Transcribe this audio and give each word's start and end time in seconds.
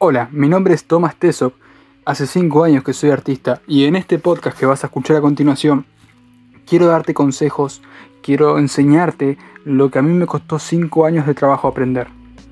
Hola, 0.00 0.28
mi 0.30 0.48
nombre 0.48 0.74
es 0.74 0.84
Thomas 0.84 1.16
Tesop. 1.16 1.54
Hace 2.04 2.28
5 2.28 2.62
años 2.62 2.84
que 2.84 2.92
soy 2.92 3.10
artista 3.10 3.62
y 3.66 3.82
en 3.82 3.96
este 3.96 4.20
podcast 4.20 4.56
que 4.56 4.64
vas 4.64 4.84
a 4.84 4.86
escuchar 4.86 5.16
a 5.16 5.20
continuación 5.20 5.86
quiero 6.68 6.86
darte 6.86 7.14
consejos, 7.14 7.82
quiero 8.22 8.60
enseñarte 8.60 9.38
lo 9.64 9.90
que 9.90 9.98
a 9.98 10.02
mí 10.02 10.12
me 10.12 10.26
costó 10.26 10.60
5 10.60 11.04
años 11.04 11.26
de 11.26 11.34
trabajo 11.34 11.66
aprender. 11.66 12.06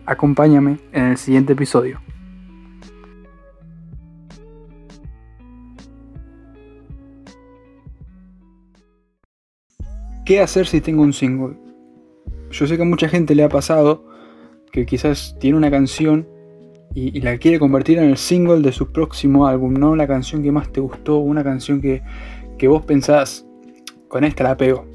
Acompáñame 0.07 0.81
en 0.91 1.05
el 1.05 1.19
siguiente 1.19 1.53
episodio. 1.53 2.01
¿Qué 10.25 10.41
hacer 10.41 10.67
si 10.67 10.81
tengo 10.81 11.03
un 11.03 11.13
single? 11.13 11.57
Yo 12.51 12.67
sé 12.67 12.75
que 12.75 12.83
a 12.83 12.87
mucha 12.87 13.09
gente 13.09 13.37
le 13.37 13.45
ha 13.45 13.49
pasado 13.49 14.05
que 14.73 14.85
quizás 14.85 15.37
tiene 15.39 15.57
una 15.57 15.71
canción 15.71 16.35
y, 16.97 17.21
la 17.21 17.37
quiere 17.37 17.59
convertir 17.59 17.99
en 17.99 18.05
el 18.05 18.17
single 18.17 18.63
de 18.63 18.73
su 18.73 18.91
próximo 18.91 19.47
álbum, 19.47 19.75
¿no? 19.75 19.95
La 19.95 20.07
canción 20.07 20.43
que 20.43 20.51
más 20.51 20.73
te 20.73 20.81
gustó, 20.81 21.19
una 21.19 21.45
canción 21.45 21.83
que, 21.83 22.03
que 22.57 22.69
vos 22.69 22.87
pensás, 22.87 23.47
con 24.09 24.25
esta 24.25 24.45
la 24.45 24.57
pego. 24.57 24.87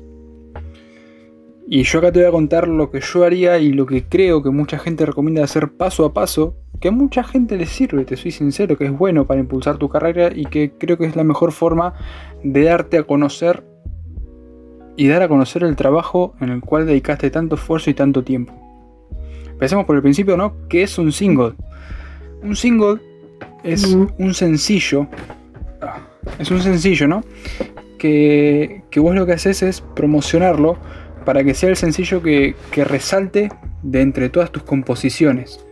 Y 1.68 1.84
yo 1.84 2.00
acá 2.00 2.12
te 2.12 2.20
voy 2.20 2.28
a 2.28 2.32
contar 2.32 2.68
lo 2.68 2.90
que 2.90 3.02
yo 3.02 3.24
haría 3.24 3.60
y 3.60 3.72
lo 3.72 3.86
que 3.86 4.04
creo 4.04 4.42
que 4.42 4.50
mucha 4.50 4.80
gente 4.80 5.06
recomienda 5.06 5.44
hacer 5.44 5.74
paso 5.74 6.04
a 6.04 6.12
paso, 6.12 6.56
que 6.80 6.88
a 6.88 6.92
mucha 6.92 7.24
gente 7.24 7.56
le 7.56 7.68
sirve, 7.68 8.04
te 8.04 8.18
soy 8.18 8.32
sincero, 8.32 8.76
que 8.78 8.86
es 8.86 8.92
bueno 8.92 9.28
para 9.28 9.40
impulsar 9.40 9.78
tu 9.78 9.88
carrera 9.88 10.32
y 10.36 10.46
que 10.46 10.72
creo 10.72 10.98
que 10.98 11.06
es 11.06 11.16
la 11.16 11.24
mejor 11.24 11.52
forma 11.52 11.94
de 12.44 12.64
darte 12.64 12.98
a 12.98 13.04
conocer 13.04 13.64
y 14.98 15.08
dar 15.08 15.22
a 15.22 15.28
conocer 15.28 15.64
el 15.64 15.76
trabajo 15.76 16.34
en 16.42 16.50
el 16.50 16.62
cual 16.62 16.88
dedicaste 16.88 17.30
tanto 17.30 17.56
esfuerzo 17.56 17.92
y 17.92 17.94
tanto 17.94 18.24
tiempo. 18.24 18.61
Empecemos 19.62 19.86
por 19.86 19.96
el 19.96 20.02
principio, 20.02 20.36
¿no? 20.38 20.56
¿Qué 20.70 20.82
es 20.82 20.98
un 20.98 21.12
single? 21.12 21.54
Un 22.42 22.56
single 22.56 23.00
es 23.64 23.86
un 23.86 24.34
sencillo. 24.34 25.06
Ah, 25.80 26.00
es 26.40 26.50
un 26.50 26.64
sencillo, 26.64 27.08
¿no? 27.08 27.24
Que, 28.00 28.82
vos 28.96 29.14
lo 29.14 29.28
que 29.28 29.34
haces 29.34 29.62
es 29.62 29.82
promocionarlo 29.82 30.80
para 31.26 31.44
que 31.44 31.54
sea 31.54 31.70
el 31.70 31.76
sencillo 31.76 32.24
que, 32.24 32.56
resalte 32.74 33.50
de 33.84 34.02
entre 34.02 34.30
todas 34.30 34.52
tus 34.52 34.64
composiciones. 34.64 35.64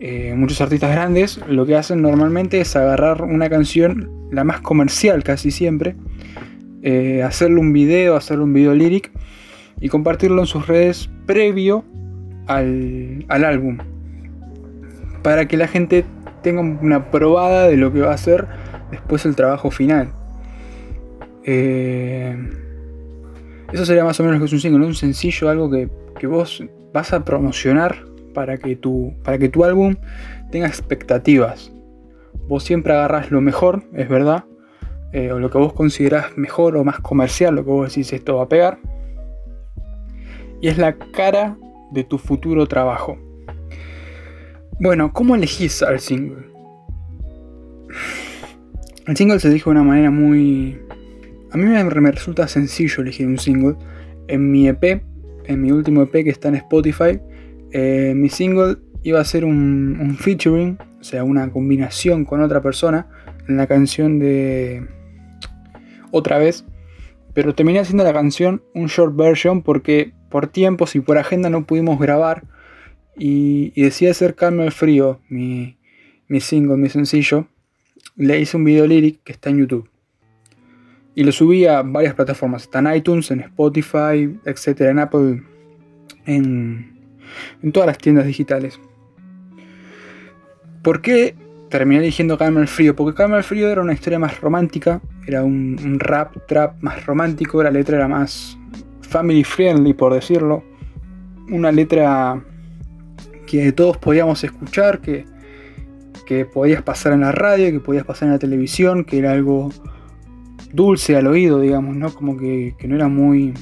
Eh, 0.00 0.32
muchos 0.34 0.62
artistas 0.62 0.92
grandes 0.92 1.38
lo 1.46 1.66
que 1.66 1.76
hacen 1.76 2.00
normalmente 2.00 2.62
es 2.62 2.74
agarrar 2.74 3.20
una 3.20 3.50
canción, 3.50 4.28
la 4.32 4.44
más 4.44 4.62
comercial 4.62 5.22
casi 5.22 5.50
siempre, 5.50 5.94
eh, 6.80 7.22
hacerle 7.22 7.60
un 7.60 7.74
video, 7.74 8.16
hacerle 8.16 8.44
un 8.44 8.54
video 8.54 8.72
lyric 8.72 9.12
y 9.78 9.90
compartirlo 9.90 10.40
en 10.40 10.46
sus 10.46 10.66
redes 10.66 11.10
previo 11.26 11.84
al, 12.46 13.24
al 13.28 13.44
álbum 13.44 13.78
para 15.26 15.48
que 15.48 15.56
la 15.56 15.66
gente 15.66 16.04
tenga 16.42 16.60
una 16.60 17.10
probada 17.10 17.66
de 17.66 17.76
lo 17.76 17.92
que 17.92 18.00
va 18.00 18.12
a 18.12 18.16
ser 18.16 18.46
después 18.92 19.26
el 19.26 19.34
trabajo 19.34 19.72
final. 19.72 20.12
Eh, 21.42 22.36
eso 23.72 23.84
sería 23.84 24.04
más 24.04 24.20
o 24.20 24.22
menos 24.22 24.38
lo 24.38 24.44
que 24.44 24.46
es 24.46 24.52
un 24.52 24.60
single, 24.60 24.86
un 24.86 24.94
sencillo, 24.94 25.48
algo 25.48 25.68
que, 25.68 25.88
vos 26.28 26.64
vas 26.94 27.12
a 27.12 27.24
promocionar 27.24 27.96
para 28.34 28.56
que, 28.58 28.76
tu, 28.76 29.14
para 29.24 29.36
que 29.36 29.48
tu 29.48 29.64
álbum 29.64 29.96
tenga 30.52 30.68
expectativas. 30.68 31.72
Vos 32.46 32.62
siempre 32.62 32.92
agarras 32.92 33.32
lo 33.32 33.40
mejor, 33.40 33.82
es 33.94 34.08
verdad, 34.08 34.44
eh, 35.12 35.32
o 35.32 35.40
lo 35.40 35.50
que 35.50 35.58
vos 35.58 35.72
considerás 35.72 36.38
mejor 36.38 36.76
o 36.76 36.84
más 36.84 37.00
comercial, 37.00 37.56
lo 37.56 37.64
que 37.64 37.70
vos 37.70 37.88
decís 37.88 38.12
esto 38.12 38.36
va 38.36 38.44
a 38.44 38.48
pegar, 38.48 38.78
y 40.60 40.68
es 40.68 40.78
la 40.78 40.92
cara 40.92 41.56
de 41.90 42.04
tu 42.04 42.18
futuro 42.18 42.66
trabajo. 42.66 43.18
Bueno, 44.78 45.12
¿cómo 45.12 45.34
elegís 45.34 45.82
al 45.82 46.00
single? 46.00 46.46
El 49.06 49.16
single 49.16 49.40
se 49.40 49.50
dijo 49.50 49.70
de 49.70 49.76
una 49.76 49.84
manera 49.84 50.10
muy... 50.10 50.78
A 51.52 51.56
mí 51.56 51.64
me, 51.64 52.10
resulta 52.10 52.48
sencillo 52.48 53.02
elegir 53.02 53.26
un 53.26 53.38
single. 53.38 53.76
En 54.28 54.50
mi 54.50 54.68
EP, 54.68 55.02
en 55.44 55.62
mi 55.62 55.70
último 55.70 56.02
EP 56.02 56.12
que 56.24 56.30
está 56.30 56.48
en 56.48 56.56
Spotify, 56.56 57.20
eh, 57.70 58.12
mi 58.14 58.28
single 58.28 58.76
iba 59.04 59.20
a 59.20 59.24
ser 59.24 59.44
un, 59.44 59.98
un 60.00 60.16
featuring, 60.16 60.76
o 61.00 61.04
sea, 61.04 61.22
una 61.22 61.50
combinación 61.50 62.24
con 62.24 62.42
otra 62.42 62.60
persona 62.60 63.06
en 63.48 63.56
la 63.56 63.66
canción 63.66 64.18
de 64.18 64.86
Otra 66.10 66.38
vez. 66.38 66.64
Pero 67.32 67.54
terminé 67.54 67.78
haciendo 67.78 68.02
la 68.02 68.12
canción 68.12 68.62
un 68.74 68.86
short 68.86 69.14
version 69.14 69.62
porque 69.62 70.15
por 70.30 70.48
tiempos 70.48 70.96
y 70.96 71.00
por 71.00 71.18
agenda 71.18 71.50
no 71.50 71.64
pudimos 71.64 71.98
grabar 71.98 72.44
y, 73.16 73.72
y 73.74 73.82
decía 73.82 74.10
acercarme 74.10 74.64
al 74.64 74.72
frío, 74.72 75.20
mi, 75.28 75.76
mi 76.28 76.40
single, 76.40 76.76
mi 76.76 76.88
sencillo, 76.88 77.46
le 78.16 78.40
hice 78.40 78.56
un 78.56 78.64
video 78.64 78.86
lyric 78.86 79.22
que 79.22 79.32
está 79.32 79.50
en 79.50 79.58
YouTube. 79.58 79.88
Y 81.14 81.24
lo 81.24 81.32
subí 81.32 81.64
a 81.66 81.82
varias 81.82 82.14
plataformas. 82.14 82.64
Está 82.64 82.80
en 82.80 82.94
iTunes, 82.94 83.30
en 83.30 83.40
Spotify, 83.40 84.38
etc. 84.44 84.80
En 84.82 84.98
Apple, 84.98 85.42
en, 86.26 86.98
en 87.62 87.72
todas 87.72 87.86
las 87.86 87.98
tiendas 87.98 88.26
digitales. 88.26 88.78
¿Por 90.82 91.00
qué 91.00 91.34
terminé 91.70 92.02
eligiendo 92.02 92.36
Calma 92.36 92.60
el 92.60 92.68
Frío? 92.68 92.94
Porque 92.94 93.16
Calma 93.16 93.38
el 93.38 93.44
Frío 93.44 93.68
era 93.68 93.80
una 93.80 93.94
historia 93.94 94.18
más 94.18 94.40
romántica. 94.40 95.00
Era 95.26 95.42
un 95.42 95.98
rap, 95.98 96.36
trap 96.46 96.82
más 96.82 97.06
romántico. 97.06 97.62
La 97.62 97.70
letra 97.70 97.96
era 97.96 98.08
más 98.08 98.58
family 99.06 99.44
friendly, 99.44 99.94
por 99.94 100.14
decirlo. 100.14 100.64
Una 101.50 101.70
letra 101.72 102.42
que 103.46 103.72
todos 103.72 103.96
podíamos 103.96 104.42
escuchar, 104.44 105.00
que, 105.00 105.24
que 106.26 106.44
podías 106.44 106.82
pasar 106.82 107.12
en 107.12 107.20
la 107.20 107.32
radio, 107.32 107.70
que 107.70 107.80
podías 107.80 108.04
pasar 108.04 108.26
en 108.26 108.32
la 108.32 108.38
televisión, 108.38 109.04
que 109.04 109.18
era 109.18 109.32
algo 109.32 109.70
dulce 110.72 111.16
al 111.16 111.26
oído, 111.26 111.60
digamos, 111.60 111.96
¿no? 111.96 112.12
Como 112.12 112.36
que, 112.36 112.74
no 112.86 112.94
era 112.94 113.08
muy 113.08 113.54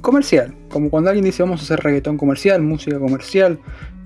comercial. 0.00 0.54
Como 0.68 0.90
cuando 0.90 1.10
alguien 1.10 1.24
dice 1.24 1.42
vamos 1.42 1.60
a 1.60 1.64
hacer 1.64 1.80
reggaetón 1.80 2.16
comercial, 2.16 2.62
música 2.62 2.98
comercial, 2.98 3.58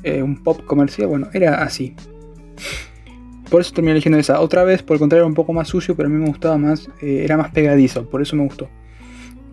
eh, 0.02 0.22
un 0.22 0.42
pop 0.42 0.64
comercial, 0.64 1.08
bueno, 1.08 1.28
era 1.32 1.62
así. 1.62 1.94
Por 3.50 3.62
eso 3.62 3.72
terminé 3.72 3.92
eligiendo 3.92 4.18
esa. 4.18 4.40
Otra 4.40 4.64
vez, 4.64 4.82
por 4.82 4.96
el 4.96 5.00
contrario, 5.00 5.22
era 5.22 5.28
un 5.28 5.34
poco 5.34 5.52
más 5.52 5.68
sucio, 5.68 5.96
pero 5.96 6.08
a 6.08 6.12
mí 6.12 6.18
me 6.18 6.26
gustaba 6.26 6.58
más, 6.58 6.90
eh, 7.00 7.22
era 7.24 7.36
más 7.36 7.50
pegadizo, 7.50 8.08
por 8.08 8.20
eso 8.20 8.36
me 8.36 8.44
gustó. 8.44 8.68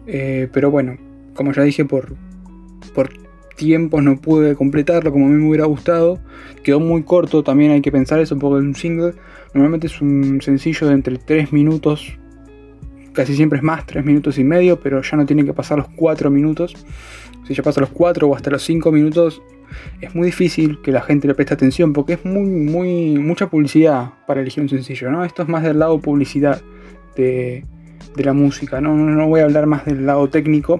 Eh, 0.08 0.48
pero 0.52 0.72
bueno, 0.72 0.98
como 1.34 1.52
ya 1.52 1.64
dije, 1.64 1.86
por, 1.86 2.16
por 2.94 3.10
tiempos 3.56 4.04
no 4.04 4.20
pude 4.20 4.56
completarlo 4.56 5.12
como 5.12 5.26
a 5.26 5.30
mí 5.30 5.36
me 5.36 5.48
hubiera 5.48 5.66
gustado. 5.66 6.20
Quedó 6.64 6.80
muy 6.80 7.04
corto, 7.04 7.44
también 7.44 7.72
hay 7.72 7.82
que 7.82 7.92
pensar 7.92 8.20
eso 8.20 8.36
un 8.36 8.42
poco 8.42 8.60
en 8.60 8.68
un 8.68 8.76
single. 8.76 9.14
Normalmente 9.54 9.88
es 9.88 10.02
un 10.02 10.42
sencillo 10.42 10.88
de 10.88 10.94
entre 10.94 11.18
3 11.18 11.54
minutos, 11.54 12.18
casi 13.14 13.36
siempre 13.36 13.58
es 13.58 13.64
más, 13.64 13.86
3 13.86 14.04
minutos 14.04 14.38
y 14.38 14.44
medio, 14.44 14.80
pero 14.80 15.02
ya 15.02 15.18
no 15.18 15.26
tiene 15.26 15.46
que 15.46 15.54
pasar 15.54 15.78
los 15.78 15.88
4 15.96 16.30
minutos. 16.30 16.76
Si 17.48 17.54
ya 17.54 17.64
pasa 17.64 17.82
los 17.82 17.92
4 17.92 18.28
o 18.28 18.36
hasta 18.36 18.50
los 18.50 18.64
5 18.64 18.92
minutos, 18.92 19.42
es 20.02 20.14
muy 20.14 20.28
difícil 20.28 20.82
que 20.82 20.92
la 20.92 21.02
gente 21.02 21.28
le 21.28 21.36
preste 21.36 21.54
atención 21.54 21.94
porque 21.94 22.14
es 22.14 22.26
muy, 22.26 22.44
muy, 22.44 23.18
mucha 23.18 23.50
publicidad 23.50 24.12
para 24.28 24.42
elegir 24.42 24.64
un 24.64 24.70
sencillo, 24.70 25.12
¿no? 25.12 25.24
Esto 25.24 25.44
es 25.44 25.48
más 25.48 25.64
del 25.64 25.80
lado 25.80 26.00
publicidad 26.00 26.62
de, 27.16 27.64
la 28.24 28.34
música, 28.34 28.82
¿no? 28.82 28.96
No 28.96 29.28
voy 29.28 29.42
a 29.42 29.44
hablar 29.44 29.66
más 29.66 29.86
del 29.86 30.06
lado 30.06 30.30
técnico, 30.30 30.80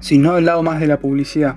sino 0.00 0.34
del 0.34 0.46
lado 0.46 0.62
más 0.62 0.80
de 0.80 0.86
la 0.86 0.98
publicidad. 0.98 1.56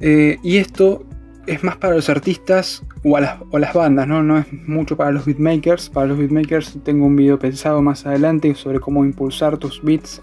Eh, 0.00 0.38
y 0.42 0.58
esto 0.58 1.04
es 1.46 1.64
más 1.64 1.76
para 1.76 1.94
los 1.94 2.08
artistas 2.08 2.84
o, 3.02 3.18
las, 3.18 3.74
bandas, 3.74 4.06
¿no? 4.06 4.22
no 4.22 4.38
es 4.38 4.46
mucho 4.52 4.96
para 4.96 5.10
los 5.10 5.24
beatmakers. 5.24 5.88
Para 5.88 6.06
los 6.06 6.18
beatmakers 6.18 6.78
tengo 6.84 7.06
un 7.06 7.16
video 7.16 7.38
pensado 7.38 7.80
más 7.82 8.06
adelante 8.06 8.54
sobre 8.54 8.80
cómo 8.80 9.04
impulsar 9.04 9.56
tus 9.56 9.82
beats. 9.82 10.22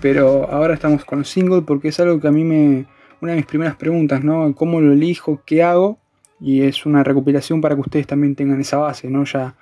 Pero 0.00 0.50
ahora 0.50 0.74
estamos 0.74 1.04
con 1.04 1.20
el 1.20 1.24
single 1.24 1.62
porque 1.62 1.88
es 1.88 2.00
algo 2.00 2.20
que 2.20 2.28
a 2.28 2.32
mí 2.32 2.44
me... 2.44 2.86
Una 3.20 3.32
de 3.32 3.36
mis 3.38 3.46
primeras 3.46 3.76
preguntas, 3.76 4.22
¿no? 4.22 4.54
¿Cómo 4.54 4.80
lo 4.80 4.92
elijo? 4.92 5.40
¿Qué 5.46 5.62
hago? 5.62 5.98
Y 6.40 6.62
es 6.62 6.84
una 6.84 7.02
recopilación 7.02 7.60
para 7.60 7.74
que 7.74 7.80
ustedes 7.80 8.06
también 8.06 8.34
tengan 8.34 8.60
esa 8.60 8.76
base, 8.76 9.08
¿no? 9.08 9.24
Ya 9.24 9.54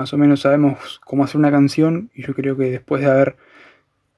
más 0.00 0.14
o 0.14 0.16
menos 0.16 0.40
sabemos 0.40 0.98
cómo 1.04 1.24
hacer 1.24 1.36
una 1.36 1.50
canción 1.50 2.10
y 2.14 2.22
yo 2.22 2.32
creo 2.34 2.56
que 2.56 2.70
después 2.70 3.02
de 3.02 3.10
haber 3.10 3.36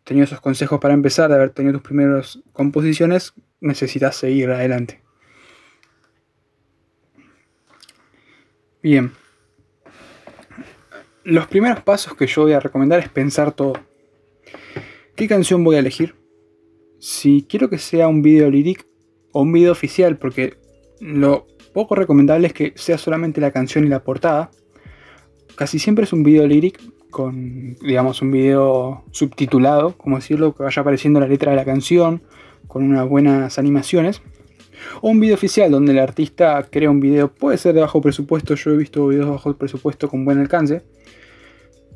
tenido 0.05 0.23
esos 0.23 0.40
consejos 0.40 0.79
para 0.79 0.94
empezar, 0.94 1.29
de 1.29 1.34
haber 1.34 1.50
tenido 1.50 1.73
tus 1.73 1.82
primeras 1.82 2.38
composiciones, 2.52 3.34
necesitas 3.61 4.14
seguir 4.14 4.49
adelante. 4.50 5.02
Bien. 8.81 9.11
Los 11.25 11.49
primeros 11.49 11.82
pasos 11.82 12.14
que 12.14 12.28
yo 12.28 12.43
voy 12.43 12.52
a 12.52 12.61
recomendar 12.61 13.00
es 13.00 13.08
pensar 13.08 13.50
todo. 13.50 13.73
¿Qué 15.17 15.26
canción 15.26 15.64
voy 15.64 15.75
a 15.75 15.81
elegir? 15.81 16.14
Si 17.00 17.44
quiero 17.50 17.69
que 17.69 17.78
sea 17.78 18.06
un 18.06 18.23
video 18.23 18.49
lyric 18.49 18.87
o 19.32 19.43
un 19.43 19.52
video 19.52 19.73
oficial, 19.73 20.17
porque 20.17 20.58
lo 21.00 21.49
poco 21.75 21.96
recomendable 21.96 22.46
es 22.46 22.52
que 22.52 22.73
sea 22.76 22.99
solamente 22.99 23.40
la 23.40 23.50
canción 23.50 23.85
y 23.85 23.88
la 23.88 24.05
portada. 24.05 24.52
Casi 25.56 25.78
siempre 25.78 26.04
es 26.04 26.12
un 26.12 26.22
video 26.22 26.46
lyric 26.46 26.81
con, 27.10 27.76
digamos, 27.76 28.22
un 28.22 28.32
video 28.32 29.04
subtitulado, 29.10 29.96
como 29.96 30.16
decirlo, 30.16 30.54
que 30.54 30.62
vaya 30.62 30.81
apareciendo 30.81 31.20
la 31.20 31.28
letra 31.28 31.50
de 31.50 31.56
la 31.56 31.64
canción, 31.64 32.22
con 32.66 32.84
unas 32.84 33.06
buenas 33.08 33.58
animaciones. 33.58 34.22
O 35.00 35.10
un 35.10 35.20
video 35.20 35.34
oficial 35.34 35.70
donde 35.70 35.93
el 35.93 35.99
artista 35.99 36.66
crea 36.70 36.90
un 36.90 37.00
video, 37.00 37.28
puede 37.28 37.58
ser 37.58 37.75
de 37.75 37.82
bajo 37.82 38.00
presupuesto, 38.00 38.54
yo 38.54 38.70
he 38.70 38.76
visto 38.76 39.06
videos 39.08 39.26
de 39.26 39.32
bajo 39.32 39.54
presupuesto 39.54 40.08
con 40.08 40.25
buen 40.25 40.38
alcance. 40.38 40.82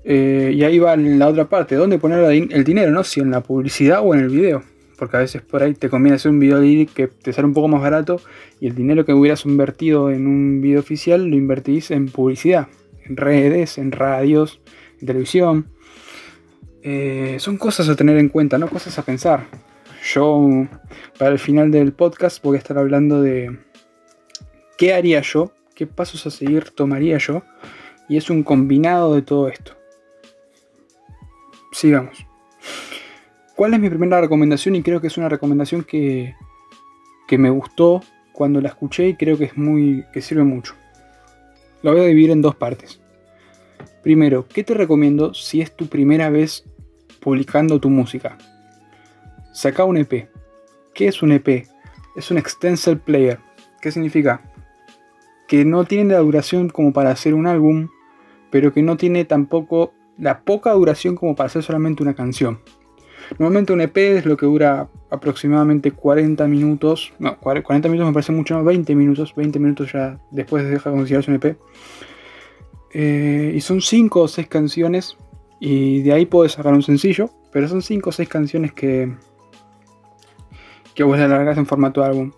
Eh, 0.05 0.53
y 0.55 0.63
ahí 0.63 0.79
va 0.79 0.95
la 0.97 1.27
otra 1.27 1.49
parte, 1.49 1.75
¿dónde 1.75 1.99
poner 1.99 2.21
el 2.31 2.63
dinero? 2.63 2.93
¿no? 2.93 3.03
Si 3.03 3.21
en 3.21 3.31
la 3.31 3.41
publicidad 3.41 4.03
o 4.05 4.15
en 4.15 4.21
el 4.21 4.29
video. 4.29 4.63
Porque 4.99 5.17
a 5.17 5.21
veces 5.21 5.43
por 5.43 5.63
ahí 5.63 5.75
te 5.75 5.89
conviene 5.89 6.17
hacer 6.17 6.31
un 6.31 6.39
video 6.39 6.61
lyric 6.61 6.93
que 6.93 7.09
te 7.09 7.33
sale 7.33 7.49
un 7.49 7.55
poco 7.55 7.69
más 7.69 7.83
barato 7.83 8.21
y 8.61 8.67
el 8.67 8.75
dinero 8.75 9.05
que 9.05 9.13
hubieras 9.13 9.45
invertido 9.45 10.11
en 10.11 10.27
un 10.27 10.61
video 10.61 10.81
oficial 10.81 11.27
lo 11.27 11.37
invertís 11.37 11.91
en 11.91 12.07
publicidad, 12.07 12.69
en 13.09 13.17
redes, 13.17 13.79
en 13.79 13.93
radios, 13.93 14.61
en 15.01 15.07
televisión. 15.07 15.71
Eh, 16.83 17.37
son 17.41 17.57
cosas 17.57 17.89
a 17.89 17.97
tener 17.97 18.17
en 18.19 18.29
cuenta, 18.29 18.59
no 18.59 18.69
cosas 18.69 18.99
a 18.99 19.05
pensar. 19.05 19.47
Yo, 20.05 20.69
para 21.19 21.33
el 21.33 21.39
final 21.39 21.71
del 21.71 21.93
podcast, 21.93 22.43
voy 22.43 22.57
a 22.57 22.59
estar 22.59 22.79
hablando 22.79 23.23
de 23.23 23.59
qué 24.79 24.95
haría 24.95 25.21
yo, 25.21 25.53
qué 25.75 25.87
pasos 25.87 26.27
a 26.27 26.31
seguir 26.31 26.71
tomaría 26.71 27.19
yo, 27.19 27.43
y 28.09 28.17
es 28.17 28.31
un 28.31 28.43
combinado 28.43 29.15
de 29.15 29.23
todo 29.23 29.49
esto. 29.49 29.73
Sigamos. 31.73 32.27
¿Cuál 33.57 33.75
es 33.75 33.81
mi 33.81 33.89
primera 33.89 34.21
recomendación? 34.21 34.77
Y 34.77 34.83
creo 34.83 35.01
que 35.01 35.09
es 35.09 35.17
una 35.17 35.29
recomendación 35.29 35.83
que, 35.83 36.35
que 37.27 37.39
me 37.39 37.51
gustó 37.51 38.03
cuando 38.33 38.61
la 38.61 38.69
escuché 38.69 39.09
y 39.09 39.17
creo 39.17 39.37
que 39.39 39.45
es 39.45 39.57
muy. 39.57 40.05
que 40.13 40.21
sirve 40.21 40.45
mucho. 40.45 40.75
La 41.83 41.93
voy 41.93 42.01
a 42.01 42.05
dividir 42.05 42.31
en 42.31 42.43
dos 42.43 42.55
partes. 42.55 43.01
Primero, 44.03 44.47
¿qué 44.47 44.65
te 44.65 44.75
recomiendo 44.75 45.35
si 45.35 45.61
es 45.61 45.75
tu 45.75 45.87
primera 45.87 46.31
vez 46.31 46.65
publicando 47.27 47.81
tu 47.81 47.91
música. 47.91 48.39
Saca 49.53 49.83
un 49.83 49.97
EP. 49.97 50.29
¿Qué 50.95 51.09
es 51.09 51.23
un 51.23 51.33
EP? 51.33 51.67
Es 52.15 52.31
un 52.31 52.39
extensor 52.39 53.01
player. 53.01 53.41
¿Qué 53.81 53.91
significa? 53.91 54.43
Que 55.49 55.65
no 55.65 55.85
tiene 55.85 56.15
la 56.15 56.21
duración 56.21 56.69
como 56.69 56.93
para 56.93 57.11
hacer 57.11 57.35
un 57.35 57.49
álbum, 57.49 57.89
pero 58.53 58.73
que 58.73 58.81
no 58.81 58.97
tiene 58.97 59.25
tampoco 59.25 59.93
la 60.17 60.45
poca 60.45 60.71
duración 60.71 61.17
como 61.17 61.35
para 61.35 61.49
hacer 61.49 61.65
solamente 61.65 62.05
una 62.05 62.15
canción. 62.15 62.61
Normalmente 63.39 63.73
un 63.73 63.81
EP 63.81 63.97
es 63.97 64.27
lo 64.27 64.37
que 64.37 64.47
dura 64.47 64.89
aproximadamente 65.11 65.93
40 65.93 66.47
minutos. 66.47 67.13
No, 67.19 67.39
40 67.39 67.89
minutos 67.89 68.07
me 68.07 68.13
parece 68.13 68.33
mucho, 68.33 68.55
más, 68.55 68.65
20 68.65 68.95
minutos. 68.95 69.35
20 69.35 69.59
minutos 69.59 69.93
ya 69.93 70.19
después 70.31 70.65
de 70.65 70.71
dejar 70.71 70.93
de 70.93 70.99
considerarse 70.99 71.31
un 71.31 71.37
EP. 71.37 71.57
Eh, 72.93 73.53
y 73.55 73.61
son 73.61 73.81
5 73.81 74.21
o 74.21 74.29
6 74.29 74.49
canciones 74.49 75.17
y 75.61 76.03
de 76.03 76.13
ahí 76.13 76.27
puedes 76.27 76.53
sacar 76.53 76.73
un 76.73 76.83
sencillo, 76.83 77.31
pero 77.53 77.69
son 77.69 77.83
5 77.83 78.09
o 78.09 78.13
6 78.13 78.29
canciones 78.29 78.73
que, 78.73 79.15
que 80.95 81.03
vos 81.03 81.19
le 81.19 81.25
alargás 81.25 81.59
en 81.59 81.67
formato 81.67 82.03
álbum. 82.03 82.33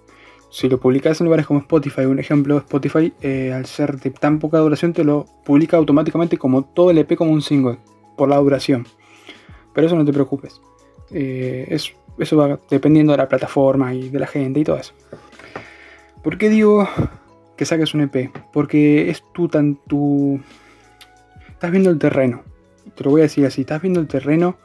Si 0.50 0.68
lo 0.68 0.80
publicás 0.80 1.20
en 1.20 1.26
lugares 1.26 1.46
como 1.46 1.60
Spotify, 1.60 2.06
un 2.06 2.18
ejemplo, 2.18 2.56
Spotify, 2.58 3.12
eh, 3.20 3.52
al 3.52 3.66
ser 3.66 4.00
de 4.00 4.10
tan 4.10 4.38
poca 4.38 4.58
duración, 4.58 4.94
te 4.94 5.04
lo 5.04 5.26
publica 5.44 5.76
automáticamente 5.76 6.38
como 6.38 6.64
todo 6.64 6.90
el 6.90 6.98
EP 6.98 7.16
como 7.16 7.32
un 7.32 7.42
single, 7.42 7.78
por 8.16 8.30
la 8.30 8.38
duración. 8.38 8.86
Pero 9.74 9.86
eso 9.86 9.96
no 9.96 10.04
te 10.04 10.12
preocupes. 10.12 10.60
Eh, 11.10 11.66
eso 11.70 12.36
va 12.36 12.58
dependiendo 12.70 13.12
de 13.12 13.18
la 13.18 13.28
plataforma 13.28 13.94
y 13.94 14.08
de 14.08 14.18
la 14.18 14.26
gente 14.26 14.60
y 14.60 14.64
todo 14.64 14.76
eso. 14.76 14.94
¿Por 16.22 16.36
qué 16.36 16.48
digo 16.48 16.88
que 17.56 17.64
saques 17.64 17.94
un 17.94 18.02
EP? 18.02 18.30
Porque 18.52 19.10
es 19.10 19.22
tú 19.32 19.48
tan 19.48 19.76
tu. 19.86 20.40
Estás 21.48 21.70
viendo 21.70 21.90
el 21.90 21.98
terreno 21.98 22.42
te 22.94 23.04
lo 23.04 23.10
voy 23.10 23.20
a 23.20 23.24
decir 23.24 23.46
así, 23.46 23.62
estás 23.62 23.80
viendo 23.80 24.00
el 24.00 24.08
terreno 24.08 24.56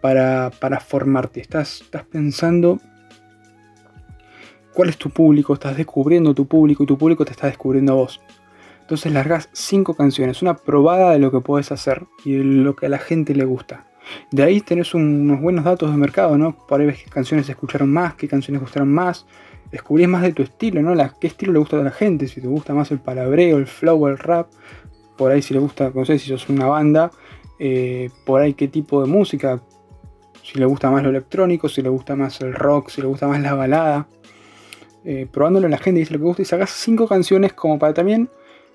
para, 0.00 0.50
formarte, 0.80 1.40
estás, 1.40 1.82
estás 1.82 2.04
pensando 2.04 2.80
cuál 4.72 4.88
es 4.88 4.96
tu 4.96 5.10
público, 5.10 5.54
estás 5.54 5.76
descubriendo 5.76 6.34
tu 6.34 6.46
público 6.46 6.82
y 6.82 6.86
tu 6.86 6.96
público 6.96 7.24
te 7.24 7.32
está 7.32 7.46
descubriendo 7.46 7.92
a 7.92 7.96
vos. 7.96 8.20
Entonces 8.80 9.12
largas 9.12 9.48
cinco 9.52 9.94
canciones, 9.94 10.42
una 10.42 10.56
probada 10.56 11.12
de 11.12 11.18
lo 11.18 11.30
que 11.30 11.40
puedes 11.40 11.70
hacer 11.70 12.06
y 12.24 12.32
de 12.32 12.44
lo 12.44 12.74
que 12.74 12.86
a 12.86 12.88
la 12.88 12.98
gente 12.98 13.34
le 13.34 13.44
gusta. 13.44 13.86
De 14.30 14.42
ahí 14.42 14.60
tenés 14.60 14.94
unos 14.94 15.40
buenos 15.40 15.64
datos 15.64 15.90
de 15.90 15.96
mercado, 15.96 16.38
¿no? 16.38 16.56
Por 16.66 16.80
ahí 16.80 16.86
ves 16.86 17.02
qué 17.04 17.10
canciones 17.10 17.46
se 17.46 17.52
escucharon 17.52 17.92
más, 17.92 18.14
qué 18.14 18.28
canciones 18.28 18.60
gustaron 18.60 18.92
más. 18.92 19.26
Descubrís 19.70 20.08
más 20.08 20.22
de 20.22 20.32
tu 20.32 20.42
estilo, 20.42 20.82
¿no? 20.82 20.94
qué 21.20 21.28
estilo 21.28 21.52
le 21.52 21.58
gusta 21.60 21.78
a 21.78 21.82
la 21.82 21.92
gente, 21.92 22.26
si 22.26 22.40
te 22.40 22.48
gusta 22.48 22.74
más 22.74 22.90
el 22.90 22.98
palabreo, 22.98 23.58
el 23.58 23.66
flow, 23.66 24.08
el 24.08 24.18
rap. 24.18 24.48
Por 25.16 25.30
ahí 25.30 25.42
si 25.42 25.54
le 25.54 25.60
gusta, 25.60 25.92
no 25.94 26.04
sé, 26.04 26.18
si 26.18 26.28
sos 26.28 26.48
una 26.48 26.66
banda, 26.66 27.10
eh, 27.58 28.10
por 28.24 28.40
ahí 28.40 28.54
qué 28.54 28.68
tipo 28.68 29.00
de 29.00 29.06
música, 29.06 29.60
si 30.42 30.58
le 30.58 30.64
gusta 30.64 30.90
más 30.90 31.02
lo 31.02 31.10
electrónico, 31.10 31.68
si 31.68 31.82
le 31.82 31.88
gusta 31.88 32.16
más 32.16 32.40
el 32.40 32.54
rock, 32.54 32.88
si 32.88 33.00
le 33.00 33.06
gusta 33.06 33.28
más 33.28 33.40
la 33.40 33.54
balada. 33.54 34.08
Eh, 35.04 35.26
probándolo 35.30 35.66
en 35.66 35.70
la 35.70 35.78
gente, 35.78 36.00
dice 36.00 36.12
lo 36.14 36.18
que 36.18 36.24
gusta 36.24 36.42
y 36.42 36.46
sacas 36.46 36.70
cinco 36.70 37.06
canciones 37.06 37.52
como 37.52 37.78
para 37.78 37.94
también 37.94 38.28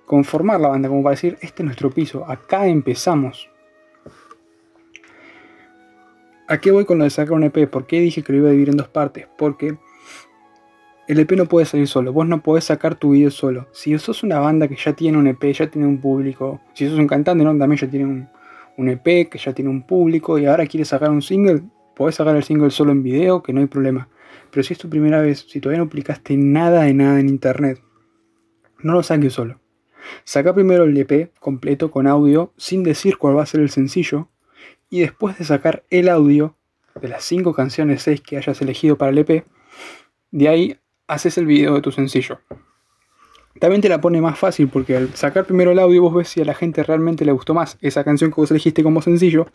conformar 0.06 0.60
la 0.60 0.70
banda, 0.70 0.88
como 0.88 1.04
para 1.04 1.16
decir, 1.16 1.38
este 1.42 1.64
es 1.64 1.66
nuestro 1.66 1.90
piso, 1.90 2.26
acá 2.30 2.68
empezamos. 2.68 3.50
¿A 6.48 6.60
qué 6.60 6.70
voy 6.70 6.86
con 6.86 7.00
lo 7.00 7.06
de 7.06 7.10
sacar 7.10 7.34
un 7.34 7.44
EP? 7.44 7.68
¿Por 7.68 7.88
qué 7.88 8.00
dije 8.00 8.22
que 8.22 8.32
lo 8.32 8.38
iba 8.38 8.50
a 8.50 8.52
dividir 8.52 8.70
en 8.70 8.78
dos 8.78 8.88
partes? 8.88 9.28
Porque 9.36 9.78
el 11.08 11.20
EP 11.20 11.32
no 11.32 11.48
puede 11.48 11.66
salir 11.66 11.88
solo, 11.88 12.14
vos 12.14 12.28
no 12.28 12.44
podés 12.44 12.66
sacar 12.66 12.94
tu 12.94 13.12
video 13.12 13.32
solo. 13.32 13.68
Si 13.74 13.98
sos 13.98 14.22
una 14.22 14.40
banda 14.40 14.68
que 14.68 14.76
ya 14.76 14.94
tiene 14.94 15.18
un 15.18 15.26
EP, 15.26 15.44
ya 15.54 15.68
tiene 15.68 15.88
un 15.88 16.00
público, 16.00 16.62
si 16.74 16.88
sos 16.88 17.00
un 17.00 17.08
cantante, 17.08 17.44
¿no? 17.44 17.58
también 17.58 17.80
ya 17.80 17.90
tiene 17.90 18.06
un, 18.06 18.30
un 18.78 18.90
EP 18.90 19.28
que 19.28 19.40
ya 19.40 19.54
tiene 19.54 19.72
un 19.72 19.88
público 19.88 20.38
y 20.38 20.46
ahora 20.46 20.68
quieres 20.68 20.90
sacar 20.90 21.10
un 21.10 21.24
single, 21.24 21.64
podés 21.96 22.14
sacar 22.14 22.36
el 22.36 22.44
single 22.44 22.70
solo 22.70 22.92
en 22.92 23.02
video, 23.02 23.42
que 23.42 23.52
no 23.52 23.62
hay 23.62 23.68
problema. 23.68 24.08
Pero 24.52 24.64
si 24.64 24.74
es 24.74 24.80
tu 24.80 24.88
primera 24.88 25.22
vez, 25.22 25.48
si 25.50 25.60
todavía 25.60 25.84
no 25.84 25.90
publicaste 25.90 26.38
nada 26.38 26.84
de 26.84 26.94
nada 26.94 27.20
en 27.20 27.28
internet, 27.28 27.82
no 28.84 28.94
lo 28.94 29.02
saques 29.02 29.34
solo. 29.34 29.60
Saca 30.24 30.54
primero 30.54 30.84
el 30.84 30.96
EP 30.96 31.34
completo 31.40 31.90
con 31.90 32.06
audio, 32.06 32.54
sin 32.56 32.84
decir 32.84 33.18
cuál 33.18 33.36
va 33.36 33.42
a 33.42 33.48
ser 33.48 33.62
el 33.62 33.70
sencillo, 33.70 34.30
y 34.90 35.02
después 35.02 35.38
de 35.38 35.46
sacar 35.46 35.84
el 35.90 36.10
audio 36.10 36.56
de 37.00 37.08
las 37.08 37.24
5 37.24 37.54
canciones 37.54 38.04
6 38.04 38.22
que 38.22 38.38
hayas 38.38 38.62
elegido 38.62 38.98
para 38.98 39.12
el 39.12 39.18
EP, 39.18 39.46
de 40.32 40.50
ahí 40.50 40.80
haces 41.08 41.38
el 41.38 41.46
video 41.46 41.76
de 41.76 41.82
tu 41.82 41.92
sencillo. 41.92 42.40
También 43.60 43.82
te 43.82 43.90
la 43.90 44.02
pone 44.02 44.22
más 44.22 44.38
fácil 44.38 44.68
porque 44.68 44.98
al 44.98 45.14
sacar 45.14 45.46
primero 45.46 45.72
el 45.72 45.80
audio 45.80 46.02
vos 46.02 46.14
ves 46.14 46.28
si 46.28 46.42
a 46.42 46.46
la 46.46 46.54
gente 46.54 46.84
realmente 46.84 47.24
le 47.24 47.32
gustó 47.32 47.54
más 47.54 47.78
esa 47.82 48.04
canción 48.04 48.32
que 48.32 48.36
vos 48.36 48.52
elegiste 48.52 48.84
como 48.84 49.02
sencillo. 49.02 49.48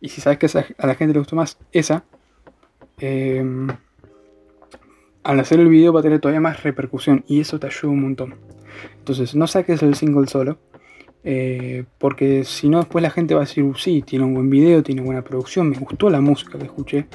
Y 0.00 0.08
si 0.08 0.20
sabes 0.20 0.38
que 0.38 0.46
a 0.78 0.86
la 0.86 0.94
gente 0.94 1.12
le 1.12 1.18
gustó 1.18 1.36
más 1.36 1.58
esa, 1.72 2.04
em, 2.98 3.68
al 5.24 5.40
hacer 5.40 5.60
el 5.60 5.68
video 5.68 5.92
va 5.92 6.00
a 6.00 6.02
tener 6.02 6.20
todavía 6.20 6.40
más 6.40 6.62
repercusión 6.62 7.24
y 7.26 7.40
eso 7.40 7.58
te 7.58 7.66
ayuda 7.66 7.92
un 7.92 8.00
montón. 8.00 8.36
Entonces 8.98 9.34
no 9.34 9.46
saques 9.46 9.82
el 9.82 9.94
single 9.94 10.26
solo. 10.26 10.58
Eh, 11.30 11.84
porque 11.98 12.42
si 12.44 12.70
no 12.70 12.78
después 12.78 13.02
la 13.02 13.10
gente 13.10 13.34
va 13.34 13.42
a 13.42 13.44
decir, 13.44 13.62
uh, 13.62 13.74
sí, 13.74 14.00
tiene 14.00 14.24
un 14.24 14.32
buen 14.32 14.48
video, 14.48 14.82
tiene 14.82 15.02
buena 15.02 15.22
producción, 15.22 15.68
me 15.68 15.76
gustó 15.76 16.08
la 16.08 16.22
música 16.22 16.58
que 16.58 16.64
escuché. 16.64 17.06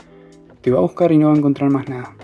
Te 0.61 0.69
va 0.69 0.77
a 0.77 0.81
buscar 0.81 1.11
y 1.11 1.17
no 1.17 1.29
va 1.29 1.33
a 1.33 1.37
encontrar 1.37 1.71
más 1.71 1.89
nada. 1.89 2.15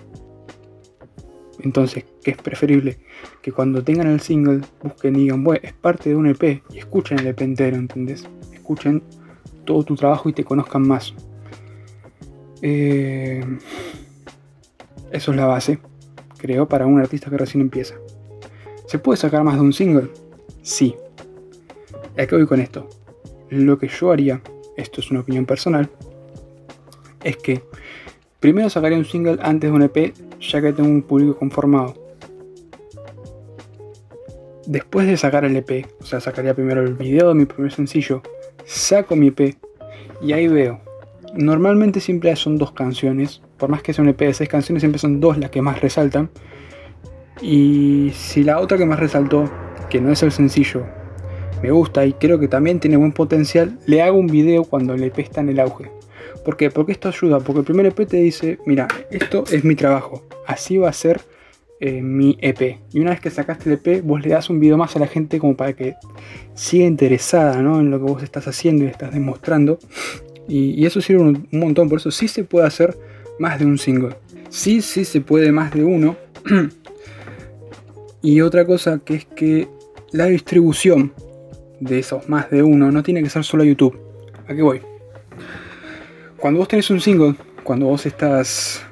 Entonces, 1.61 2.05
¿qué 2.23 2.29
es 2.29 2.37
preferible? 2.37 2.99
Que 3.41 3.51
cuando 3.51 3.83
tengan 3.83 4.05
el 4.05 4.19
single 4.19 4.61
busquen 4.83 5.15
y 5.15 5.21
digan, 5.21 5.43
bueno, 5.43 5.61
es 5.63 5.73
parte 5.73 6.09
de 6.09 6.15
un 6.15 6.27
EP 6.27 6.61
y 6.71 6.77
escuchen 6.77 7.17
el 7.17 7.25
EP 7.25 7.41
entero, 7.41 7.77
¿entendés? 7.77 8.29
Escuchen 8.53 9.01
todo 9.65 9.81
tu 9.81 9.95
trabajo 9.95 10.29
y 10.29 10.33
te 10.33 10.43
conozcan 10.43 10.87
más. 10.87 11.15
Eh, 12.61 13.43
eso 15.11 15.31
es 15.31 15.37
la 15.37 15.47
base, 15.47 15.79
creo, 16.37 16.69
para 16.69 16.85
un 16.85 16.99
artista 16.99 17.31
que 17.31 17.37
recién 17.37 17.61
empieza. 17.61 17.95
¿Se 18.85 18.99
puede 18.99 19.17
sacar 19.17 19.43
más 19.43 19.55
de 19.55 19.61
un 19.61 19.73
single? 19.73 20.11
Sí. 20.61 20.95
¿A 22.19 22.27
qué 22.27 22.35
voy 22.35 22.45
con 22.47 22.59
esto? 22.59 22.85
Lo 23.49 23.79
que 23.79 23.87
yo 23.87 24.11
haría, 24.11 24.41
esto 24.75 24.99
es 24.99 25.09
una 25.09 25.21
opinión 25.21 25.45
personal, 25.45 25.89
es 27.23 27.37
que 27.37 27.63
primero 28.41 28.69
sacaría 28.69 28.97
un 28.97 29.05
single 29.05 29.37
antes 29.41 29.69
de 29.69 29.75
un 29.75 29.83
EP 29.83 30.13
ya 30.41 30.61
que 30.61 30.73
tengo 30.73 30.89
un 30.89 31.01
público 31.01 31.37
conformado. 31.37 31.93
Después 34.65 35.07
de 35.07 35.15
sacar 35.15 35.45
el 35.45 35.55
EP, 35.55 35.87
o 36.01 36.05
sea, 36.05 36.19
sacaría 36.19 36.53
primero 36.53 36.83
el 36.83 36.93
video 36.93 37.29
de 37.29 37.35
mi 37.35 37.45
primer 37.45 37.71
sencillo, 37.71 38.21
saco 38.65 39.15
mi 39.15 39.27
EP 39.27 39.55
y 40.21 40.33
ahí 40.33 40.49
veo. 40.49 40.81
Normalmente 41.33 42.01
siempre 42.01 42.35
son 42.35 42.57
dos 42.57 42.73
canciones, 42.73 43.41
por 43.55 43.69
más 43.69 43.81
que 43.81 43.93
sea 43.93 44.03
un 44.03 44.09
EP 44.09 44.19
de 44.19 44.33
seis 44.33 44.49
canciones, 44.49 44.81
siempre 44.81 44.99
son 44.99 45.21
dos 45.21 45.37
las 45.37 45.51
que 45.51 45.61
más 45.61 45.79
resaltan. 45.79 46.29
Y 47.41 48.11
si 48.13 48.43
la 48.43 48.59
otra 48.59 48.77
que 48.77 48.85
más 48.85 48.99
resaltó, 48.99 49.49
que 49.89 50.01
no 50.01 50.11
es 50.11 50.21
el 50.21 50.33
sencillo, 50.33 50.85
me 51.61 51.71
gusta 51.71 52.05
y 52.05 52.13
creo 52.13 52.39
que 52.39 52.47
también 52.47 52.79
tiene 52.79 52.97
buen 52.97 53.11
potencial, 53.11 53.77
le 53.85 54.01
hago 54.01 54.17
un 54.17 54.27
video 54.27 54.63
cuando 54.63 54.93
el 54.93 55.03
EP 55.03 55.19
está 55.19 55.41
en 55.41 55.49
el 55.49 55.59
auge. 55.59 55.91
¿Por 56.43 56.57
qué? 56.57 56.69
Porque 56.71 56.91
esto 56.91 57.09
ayuda, 57.09 57.39
porque 57.39 57.59
el 57.59 57.65
primer 57.65 57.85
EP 57.85 58.07
te 58.07 58.17
dice, 58.17 58.59
mira, 58.65 58.87
esto 59.11 59.43
es 59.51 59.63
mi 59.63 59.75
trabajo, 59.75 60.23
así 60.47 60.77
va 60.77 60.89
a 60.89 60.93
ser 60.93 61.21
eh, 61.79 62.01
mi 62.01 62.37
EP. 62.41 62.77
Y 62.93 62.99
una 62.99 63.11
vez 63.11 63.19
que 63.19 63.29
sacaste 63.29 63.69
el 63.69 63.79
EP, 63.83 64.03
vos 64.03 64.21
le 64.21 64.29
das 64.29 64.49
un 64.49 64.59
video 64.59 64.77
más 64.77 64.95
a 64.95 64.99
la 64.99 65.07
gente 65.07 65.39
como 65.39 65.55
para 65.55 65.73
que 65.73 65.95
siga 66.53 66.85
interesada 66.85 67.59
en 67.59 67.91
lo 67.91 67.97
que 67.97 68.11
vos 68.11 68.23
estás 68.23 68.47
haciendo 68.47 68.85
y 68.85 68.87
estás 68.87 69.13
demostrando. 69.13 69.79
Y, 70.47 70.83
eso 70.85 70.99
sirve 70.99 71.21
un, 71.21 71.47
montón, 71.51 71.89
por 71.89 71.99
eso 71.99 72.09
sí 72.09 72.27
se 72.27 72.43
puede 72.43 72.65
hacer 72.65 72.97
más 73.37 73.59
de 73.59 73.65
un 73.65 73.77
single. 73.77 74.15
Sí, 74.49 74.81
sí 74.81 75.05
se 75.05 75.21
puede 75.21 75.51
más 75.51 75.73
de 75.73 75.83
uno, 75.83 76.15
Y 78.21 78.41
otra 78.41 78.65
cosa 78.65 78.99
que 78.99 79.15
es 79.15 79.25
que 79.25 79.67
la 80.11 80.25
distribución 80.25 81.13
de 81.79 81.99
esos 81.99 82.27
más 82.29 82.49
de 82.49 82.63
uno 82.63 82.91
no 82.91 83.03
tiene 83.03 83.23
que 83.23 83.29
ser 83.29 83.43
solo 83.43 83.63
YouTube. 83.63 83.97
¿A 84.47 84.53
qué 84.53 84.61
voy? 84.61 84.81
Cuando 86.37 86.59
vos 86.59 86.67
tenés 86.67 86.89
un 86.89 87.01
single, 87.01 87.35
cuando 87.63 87.87
vos 87.87 88.05
estás 88.05 88.85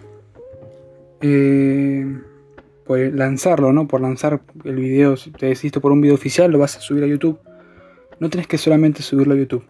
eh, 1.21 2.05
por 2.85 2.99
lanzarlo, 2.99 3.73
¿no? 3.73 3.87
Por 3.87 4.01
lanzar 4.01 4.41
el 4.63 4.75
video, 4.75 5.17
si 5.17 5.31
te 5.31 5.47
decidiste 5.47 5.79
por 5.79 5.91
un 5.91 6.01
video 6.01 6.15
oficial, 6.15 6.51
lo 6.51 6.59
vas 6.59 6.77
a 6.77 6.81
subir 6.81 7.03
a 7.03 7.07
YouTube. 7.07 7.39
No 8.19 8.29
tenés 8.29 8.47
que 8.47 8.57
solamente 8.57 9.03
subirlo 9.03 9.33
a 9.33 9.37
YouTube. 9.37 9.63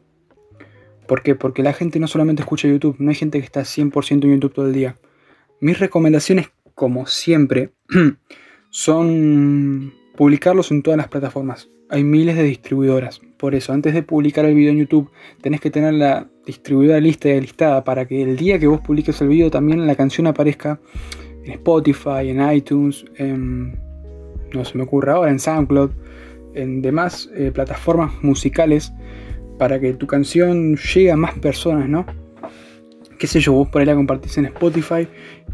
¿Por 1.08 1.24
qué? 1.24 1.36
Porque 1.36 1.64
la 1.64 1.74
gente 1.74 2.00
no 2.00 2.08
solamente 2.08 2.42
escucha 2.42 2.68
YouTube, 2.68 2.98
no 3.00 3.10
hay 3.10 3.16
gente 3.16 3.40
que 3.40 3.46
está 3.46 3.62
100% 3.62 4.24
en 4.24 4.34
YouTube 4.34 4.54
todo 4.54 4.68
el 4.68 4.74
día. 4.74 4.98
Mis 5.60 5.80
recomendaciones, 5.80 6.50
como 6.76 7.06
siempre, 7.06 7.72
son 8.70 9.94
publicarlos 10.16 10.72
en 10.72 10.84
todas 10.84 10.98
las 10.98 11.08
plataformas. 11.08 11.70
Hay 11.89 12.03
miles 12.03 12.36
de 12.36 12.44
distribuidoras. 12.44 13.22
Por 13.38 13.56
eso, 13.56 13.72
antes 13.72 13.94
de 13.94 14.03
publicar 14.03 14.44
el 14.46 14.56
video 14.56 14.72
en 14.72 14.79
YouTube, 14.79 15.10
tenés 15.41 15.62
que 15.62 15.72
tener 15.72 15.94
la 15.94 16.27
distribuidora 16.46 17.00
lista 17.00 17.29
y 17.29 17.39
listada 17.39 17.84
para 17.84 18.06
que 18.06 18.22
el 18.22 18.36
día 18.36 18.60
que 18.60 18.67
vos 18.67 18.82
publiques 18.82 19.22
el 19.22 19.29
video 19.29 19.50
también 19.50 19.86
la 19.88 19.96
canción 19.96 20.27
aparezca 20.27 20.79
en 21.46 21.51
Spotify, 21.53 22.29
en 22.29 22.51
iTunes, 22.51 23.06
en, 23.15 23.79
no 24.53 24.65
se 24.65 24.77
me 24.77 24.84
ocurre 24.84 25.12
ahora, 25.12 25.32
en 25.32 25.39
SoundCloud, 25.39 25.91
en 26.56 26.82
demás 26.82 27.29
eh, 27.36 27.51
plataformas 27.53 28.12
musicales 28.22 28.91
para 29.58 29.79
que 29.79 29.94
tu 29.94 30.08
canción 30.08 30.75
llegue 30.75 31.12
a 31.12 31.15
más 31.15 31.38
personas, 31.39 31.88
¿no? 31.88 32.06
Qué 33.17 33.27
sé 33.27 33.39
yo, 33.39 33.53
vos 33.53 33.70
por 33.70 33.82
ahí 33.82 33.86
la 33.88 33.96
compartís 33.96 34.38
en 34.38 34.46
Spotify 34.46 35.08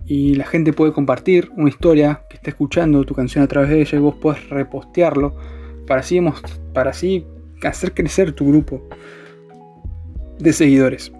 y 0.05 0.35
la 0.35 0.45
gente 0.45 0.73
puede 0.73 0.93
compartir 0.93 1.49
una 1.55 1.69
historia 1.69 2.23
que 2.29 2.37
está 2.37 2.49
escuchando 2.49 3.03
tu 3.03 3.13
canción 3.13 3.43
a 3.43 3.47
través 3.47 3.69
de 3.69 3.81
ella 3.81 3.97
y 3.97 4.01
vos 4.01 4.15
podés 4.15 4.49
repostearlo 4.49 5.35
para 5.87 6.01
así, 6.01 6.19
para 6.73 6.91
así 6.91 7.25
hacer 7.63 7.93
crecer 7.93 8.33
tu 8.33 8.47
grupo 8.47 8.81
de 10.39 10.53
seguidores. 10.53 11.11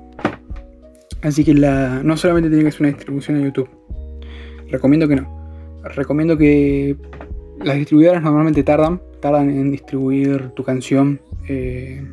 Así 1.22 1.46
que 1.46 1.54
la, 1.54 2.02
no 2.04 2.18
solamente 2.18 2.50
tiene 2.50 2.66
que 2.66 2.72
ser 2.72 2.82
una 2.82 2.90
distribución 2.90 3.38
en 3.38 3.46
YouTube. 3.46 3.70
Recomiendo 4.70 5.08
que 5.08 5.16
no. 5.16 5.82
Recomiendo 5.96 6.38
que 6.38 6.98
las 7.64 7.78
distribuidoras 7.78 8.22
normalmente 8.22 8.64
tardan, 8.64 9.02
tardan 9.22 9.50
en 9.50 9.72
distribuir 9.72 10.50
tu 10.50 10.64
canción 10.64 11.22
eh, 11.48 12.06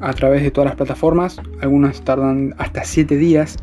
a 0.00 0.12
través 0.12 0.42
de 0.42 0.50
todas 0.50 0.66
las 0.66 0.76
plataformas. 0.76 1.40
Algunas 1.60 2.02
tardan 2.04 2.54
hasta 2.58 2.84
7 2.84 3.16
días. 3.16 3.56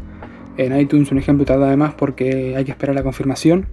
En 0.57 0.77
iTunes, 0.77 1.11
un 1.11 1.17
ejemplo, 1.17 1.45
tarda 1.45 1.67
además 1.67 1.93
porque 1.97 2.55
hay 2.55 2.65
que 2.65 2.71
esperar 2.71 2.95
la 2.95 3.03
confirmación. 3.03 3.67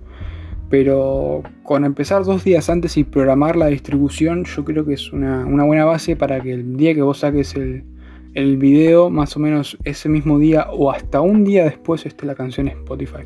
Pero 0.72 1.42
con 1.64 1.84
empezar 1.84 2.24
dos 2.24 2.44
días 2.44 2.70
antes 2.70 2.96
y 2.96 3.04
programar 3.04 3.56
la 3.56 3.66
distribución, 3.66 4.44
yo 4.44 4.64
creo 4.64 4.86
que 4.86 4.94
es 4.94 5.12
una, 5.12 5.44
buena 5.44 5.84
base 5.84 6.16
para 6.16 6.40
que 6.40 6.54
el 6.54 6.78
día 6.78 6.94
que 6.94 7.02
vos 7.02 7.18
saques 7.18 7.54
el, 7.54 8.56
video, 8.56 9.10
más 9.10 9.36
o 9.36 9.40
menos 9.40 9.76
ese 9.84 10.08
mismo 10.08 10.38
día 10.38 10.68
o 10.70 10.90
hasta 10.90 11.20
un 11.20 11.44
día 11.44 11.64
después 11.64 12.06
esté 12.06 12.24
la 12.24 12.34
canción 12.34 12.68
en 12.68 12.78
Spotify. 12.78 13.24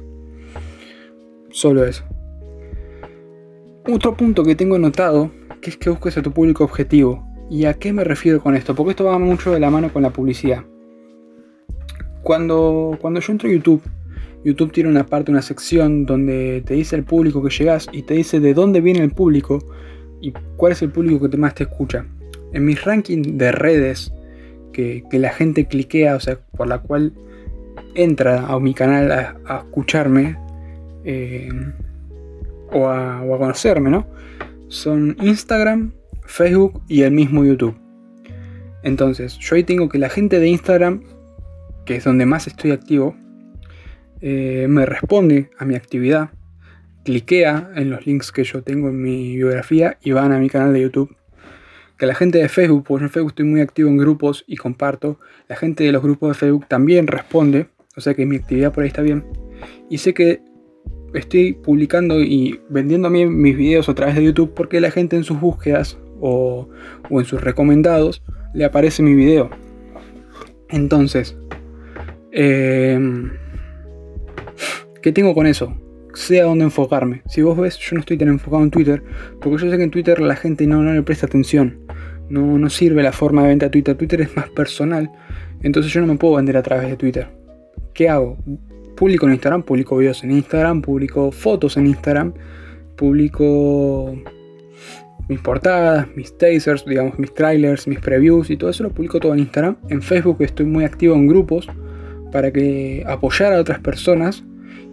Solo 1.50 1.84
eso. 1.84 2.02
Otro 3.88 4.16
punto 4.16 4.42
que 4.42 4.56
tengo 4.56 4.76
notado, 4.76 5.30
que 5.60 5.70
es 5.70 5.76
que 5.76 5.88
busques 5.88 6.18
a 6.18 6.22
tu 6.22 6.32
público 6.32 6.64
objetivo. 6.64 7.24
¿Y 7.48 7.66
a 7.66 7.74
qué 7.74 7.92
me 7.92 8.02
refiero 8.02 8.40
con 8.40 8.56
esto? 8.56 8.74
Porque 8.74 8.90
esto 8.90 9.04
va 9.04 9.20
mucho 9.20 9.52
de 9.52 9.60
la 9.60 9.70
mano 9.70 9.92
con 9.92 10.02
la 10.02 10.10
publicidad. 10.10 10.64
Cuando, 12.24 12.98
cuando 13.00 13.20
yo 13.20 13.30
entro 13.30 13.48
a 13.48 13.52
YouTube, 13.52 13.82
YouTube 14.46 14.70
tiene 14.70 14.88
una 14.88 15.04
parte, 15.04 15.32
una 15.32 15.42
sección 15.42 16.06
donde 16.06 16.62
te 16.64 16.74
dice 16.74 16.94
el 16.94 17.02
público 17.02 17.42
que 17.42 17.50
llegas 17.50 17.88
y 17.90 18.02
te 18.02 18.14
dice 18.14 18.38
de 18.38 18.54
dónde 18.54 18.80
viene 18.80 19.00
el 19.00 19.10
público 19.10 19.58
y 20.20 20.32
cuál 20.56 20.70
es 20.70 20.82
el 20.82 20.90
público 20.92 21.28
que 21.28 21.36
más 21.36 21.56
te 21.56 21.64
escucha. 21.64 22.06
En 22.52 22.64
mis 22.64 22.84
rankings 22.84 23.36
de 23.36 23.50
redes 23.50 24.12
que, 24.72 25.02
la 25.10 25.30
gente 25.30 25.66
cliquea, 25.66 26.14
o 26.14 26.20
sea, 26.20 26.38
por 26.56 26.68
la 26.68 26.78
cual 26.78 27.12
entra 27.96 28.46
a 28.46 28.60
mi 28.60 28.72
canal 28.72 29.10
a, 29.10 29.64
escucharme 29.64 30.36
eh, 31.02 31.48
o, 32.72 32.86
a, 32.86 33.22
o 33.22 33.34
a 33.34 33.38
conocerme, 33.38 33.90
¿no? 33.90 34.06
Son 34.68 35.16
Instagram, 35.22 35.92
Facebook 36.24 36.82
y 36.86 37.02
el 37.02 37.10
mismo 37.10 37.44
YouTube. 37.44 37.76
Entonces, 38.84 39.38
yo 39.38 39.56
ahí 39.56 39.64
tengo 39.64 39.88
que 39.88 39.98
la 39.98 40.08
gente 40.08 40.38
de 40.38 40.46
Instagram, 40.46 41.02
que 41.84 41.96
es 41.96 42.04
donde 42.04 42.26
más 42.26 42.46
estoy 42.46 42.70
activo, 42.70 43.16
eh, 44.28 44.66
me 44.66 44.84
responde 44.86 45.50
a 45.56 45.64
mi 45.64 45.76
actividad, 45.76 46.30
cliquea 47.04 47.70
en 47.76 47.90
los 47.90 48.04
links 48.06 48.32
que 48.32 48.42
yo 48.42 48.60
tengo 48.60 48.88
en 48.88 49.00
mi 49.00 49.36
biografía 49.36 49.98
y 50.02 50.10
van 50.10 50.32
a 50.32 50.40
mi 50.40 50.50
canal 50.50 50.72
de 50.72 50.80
YouTube. 50.80 51.14
Que 51.96 52.06
la 52.06 52.14
gente 52.16 52.38
de 52.38 52.48
Facebook, 52.48 52.82
porque 52.82 53.02
yo 53.02 53.06
en 53.06 53.12
Facebook 53.12 53.30
estoy 53.30 53.44
muy 53.44 53.60
activo 53.60 53.88
en 53.88 53.98
grupos 53.98 54.42
y 54.48 54.56
comparto, 54.56 55.20
la 55.46 55.54
gente 55.54 55.84
de 55.84 55.92
los 55.92 56.02
grupos 56.02 56.30
de 56.30 56.34
Facebook 56.34 56.66
también 56.66 57.06
responde, 57.06 57.68
o 57.96 58.00
sea 58.00 58.14
que 58.14 58.26
mi 58.26 58.34
actividad 58.34 58.72
por 58.72 58.82
ahí 58.82 58.88
está 58.88 59.02
bien. 59.02 59.24
Y 59.88 59.98
sé 59.98 60.12
que 60.12 60.40
estoy 61.14 61.52
publicando 61.52 62.20
y 62.20 62.58
vendiendo 62.68 63.08
mis 63.08 63.56
videos 63.56 63.88
a 63.88 63.94
través 63.94 64.16
de 64.16 64.24
YouTube 64.24 64.54
porque 64.56 64.80
la 64.80 64.90
gente 64.90 65.14
en 65.14 65.22
sus 65.22 65.38
búsquedas 65.38 65.98
o, 66.20 66.68
en 67.10 67.24
sus 67.26 67.40
recomendados 67.40 68.24
le 68.54 68.64
aparece 68.64 69.04
mi 69.04 69.14
video. 69.14 69.50
Entonces, 70.68 71.36
em, 72.32 73.30
¿qué 75.06 75.12
tengo 75.12 75.34
con 75.34 75.46
eso? 75.46 75.72
Sé 76.14 76.40
a 76.40 76.46
dónde 76.46 76.64
enfocarme. 76.64 77.22
Si 77.28 77.40
vos 77.40 77.56
ves, 77.56 77.78
yo 77.78 77.94
no 77.94 78.00
estoy 78.00 78.18
tan 78.18 78.26
enfocado 78.26 78.64
en 78.64 78.72
Twitter, 78.72 79.04
porque 79.40 79.62
yo 79.62 79.70
sé 79.70 79.76
que 79.76 79.84
en 79.84 79.92
Twitter 79.92 80.20
la 80.20 80.34
gente 80.34 80.66
no, 80.66 80.82
no 80.82 80.92
le 80.92 81.00
presta 81.04 81.26
atención. 81.26 81.78
No, 82.28 82.58
no 82.58 82.68
sirve 82.68 83.04
la 83.04 83.12
forma 83.12 83.42
de 83.42 83.48
venta 83.50 83.66
a 83.66 83.70
Twitter. 83.70 83.94
Twitter 83.94 84.22
es 84.22 84.34
más 84.34 84.48
personal. 84.48 85.08
Entonces 85.62 85.92
yo 85.92 86.00
no 86.00 86.08
me 86.08 86.16
puedo 86.16 86.34
vender 86.34 86.56
a 86.56 86.62
través 86.64 86.90
de 86.90 86.96
Twitter. 86.96 87.28
¿Qué 87.94 88.08
hago? 88.08 88.36
Publico 88.96 89.26
en 89.26 89.34
Instagram, 89.34 89.62
publico 89.62 89.96
videos 89.96 90.24
en 90.24 90.32
Instagram, 90.32 90.82
publico 90.82 91.30
fotos 91.30 91.76
en 91.76 91.86
Instagram, 91.86 92.34
publico 92.96 94.12
mis 95.28 95.38
portadas, 95.38 96.08
mis 96.16 96.36
tasers, 96.36 96.84
digamos 96.84 97.16
mis 97.16 97.32
trailers, 97.32 97.86
mis 97.86 98.00
previews 98.00 98.50
y 98.50 98.56
todo 98.56 98.70
eso 98.70 98.82
lo 98.82 98.90
publico 98.90 99.20
todo 99.20 99.34
en 99.34 99.38
Instagram. 99.38 99.76
En 99.88 100.02
Facebook 100.02 100.38
estoy 100.40 100.66
muy 100.66 100.82
activo 100.82 101.14
en 101.14 101.28
grupos 101.28 101.68
para 102.32 102.50
que 102.50 103.04
apoyar 103.06 103.52
a 103.52 103.60
otras 103.60 103.78
personas 103.78 104.42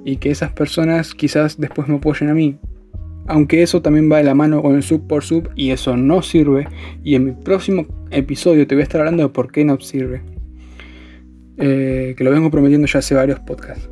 y 0.06 0.18
que 0.18 0.32
esas 0.32 0.52
personas 0.52 1.14
quizás 1.14 1.60
después 1.60 1.88
me 1.88 1.96
apoyen 1.96 2.30
a 2.30 2.34
mí. 2.34 2.58
Aunque 3.28 3.64
eso 3.64 3.82
también 3.82 4.12
va 4.12 4.18
de 4.18 4.26
la 4.26 4.36
mano 4.36 4.62
con 4.62 4.76
el 4.76 4.84
sub 4.84 5.08
por 5.08 5.24
sub 5.24 5.50
y 5.56 5.72
eso 5.72 5.96
no 5.96 6.22
sirve. 6.22 6.68
Y 7.04 7.16
en 7.16 7.26
mi 7.26 7.32
próximo 7.32 7.86
episodio 8.12 8.68
te 8.68 8.76
voy 8.76 8.82
a 8.82 8.84
estar 8.84 9.02
hablando 9.02 9.24
de 9.24 9.30
por 9.30 9.52
qué 9.52 9.64
no 9.64 9.80
sirve. 9.80 10.22
Eh, 11.58 12.16
que 12.18 12.24
lo 12.24 12.32
vengo 12.32 12.52
prometiendo 12.52 12.88
ya 12.88 13.00
hace 13.00 13.16
varios 13.16 13.40
podcasts. 13.40 13.90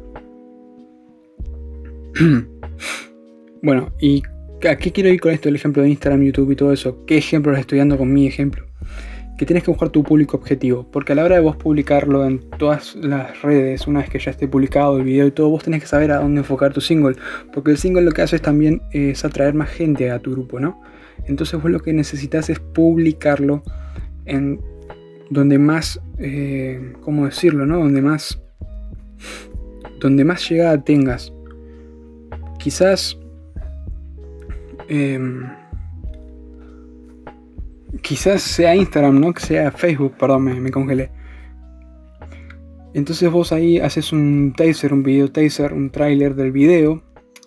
bueno, 3.61 3.93
y 4.01 4.21
¿A 4.69 4.75
qué 4.75 4.91
quiero 4.91 5.09
ir 5.09 5.19
con 5.19 5.31
esto? 5.31 5.49
El 5.49 5.55
ejemplo 5.55 5.81
de 5.81 5.89
Instagram, 5.89 6.21
YouTube 6.21 6.51
y 6.51 6.55
todo 6.55 6.71
eso. 6.71 7.03
¿Qué 7.05 7.17
ejemplos 7.17 7.57
estoy 7.57 7.79
dando 7.79 7.97
con 7.97 8.13
mi 8.13 8.27
ejemplo? 8.27 8.65
Que 9.41 9.45
tienes 9.47 9.63
que 9.63 9.71
buscar 9.71 9.89
tu 9.89 10.03
público 10.03 10.37
objetivo. 10.37 10.85
Porque 10.91 11.13
a 11.13 11.15
la 11.15 11.23
hora 11.23 11.33
de 11.37 11.41
vos 11.41 11.55
publicarlo 11.55 12.23
en 12.27 12.47
todas 12.59 12.95
las 12.95 13.41
redes, 13.41 13.87
una 13.87 14.01
vez 14.01 14.09
que 14.11 14.19
ya 14.19 14.29
esté 14.29 14.47
publicado 14.47 14.97
el 14.97 15.03
video 15.03 15.25
y 15.25 15.31
todo, 15.31 15.49
vos 15.49 15.63
tenés 15.63 15.81
que 15.81 15.87
saber 15.87 16.11
a 16.11 16.19
dónde 16.19 16.41
enfocar 16.41 16.73
tu 16.73 16.79
single. 16.79 17.15
Porque 17.51 17.71
el 17.71 17.77
single 17.79 18.03
lo 18.03 18.11
que 18.11 18.21
hace 18.21 18.37
también 18.37 18.83
es 18.91 19.25
atraer 19.25 19.55
más 19.55 19.69
gente 19.69 20.11
a 20.11 20.19
tu 20.19 20.29
grupo, 20.29 20.59
¿no? 20.59 20.79
Entonces 21.25 21.59
vos 21.59 21.71
lo 21.71 21.79
que 21.79 21.91
necesitas 21.91 22.51
es 22.51 22.59
publicarlo 22.59 23.63
en 24.25 24.61
donde 25.31 25.57
más, 25.57 25.99
eh, 26.19 26.93
¿cómo 27.01 27.25
decirlo, 27.25 27.65
no? 27.65 27.79
Donde 27.79 28.03
más, 28.03 28.39
donde 29.99 30.23
más 30.23 30.47
llegada 30.47 30.83
tengas. 30.83 31.33
Quizás 32.59 33.17
Em, 34.93 35.47
quizás 38.01 38.41
sea 38.41 38.75
Instagram, 38.75 39.19
¿no? 39.19 39.33
Que 39.33 39.41
sea 39.41 39.71
Facebook, 39.71 40.15
perdón, 40.17 40.43
me, 40.43 40.71
congelé. 40.71 41.11
Entonces 42.93 43.31
vos 43.31 43.51
ahí 43.51 43.79
haces 43.79 44.11
un 44.11 44.53
taser, 44.55 44.93
un 44.93 45.03
video 45.03 45.31
taser, 45.31 45.73
un 45.73 45.91
trailer 45.91 46.35
del 46.35 46.51
video 46.51 47.03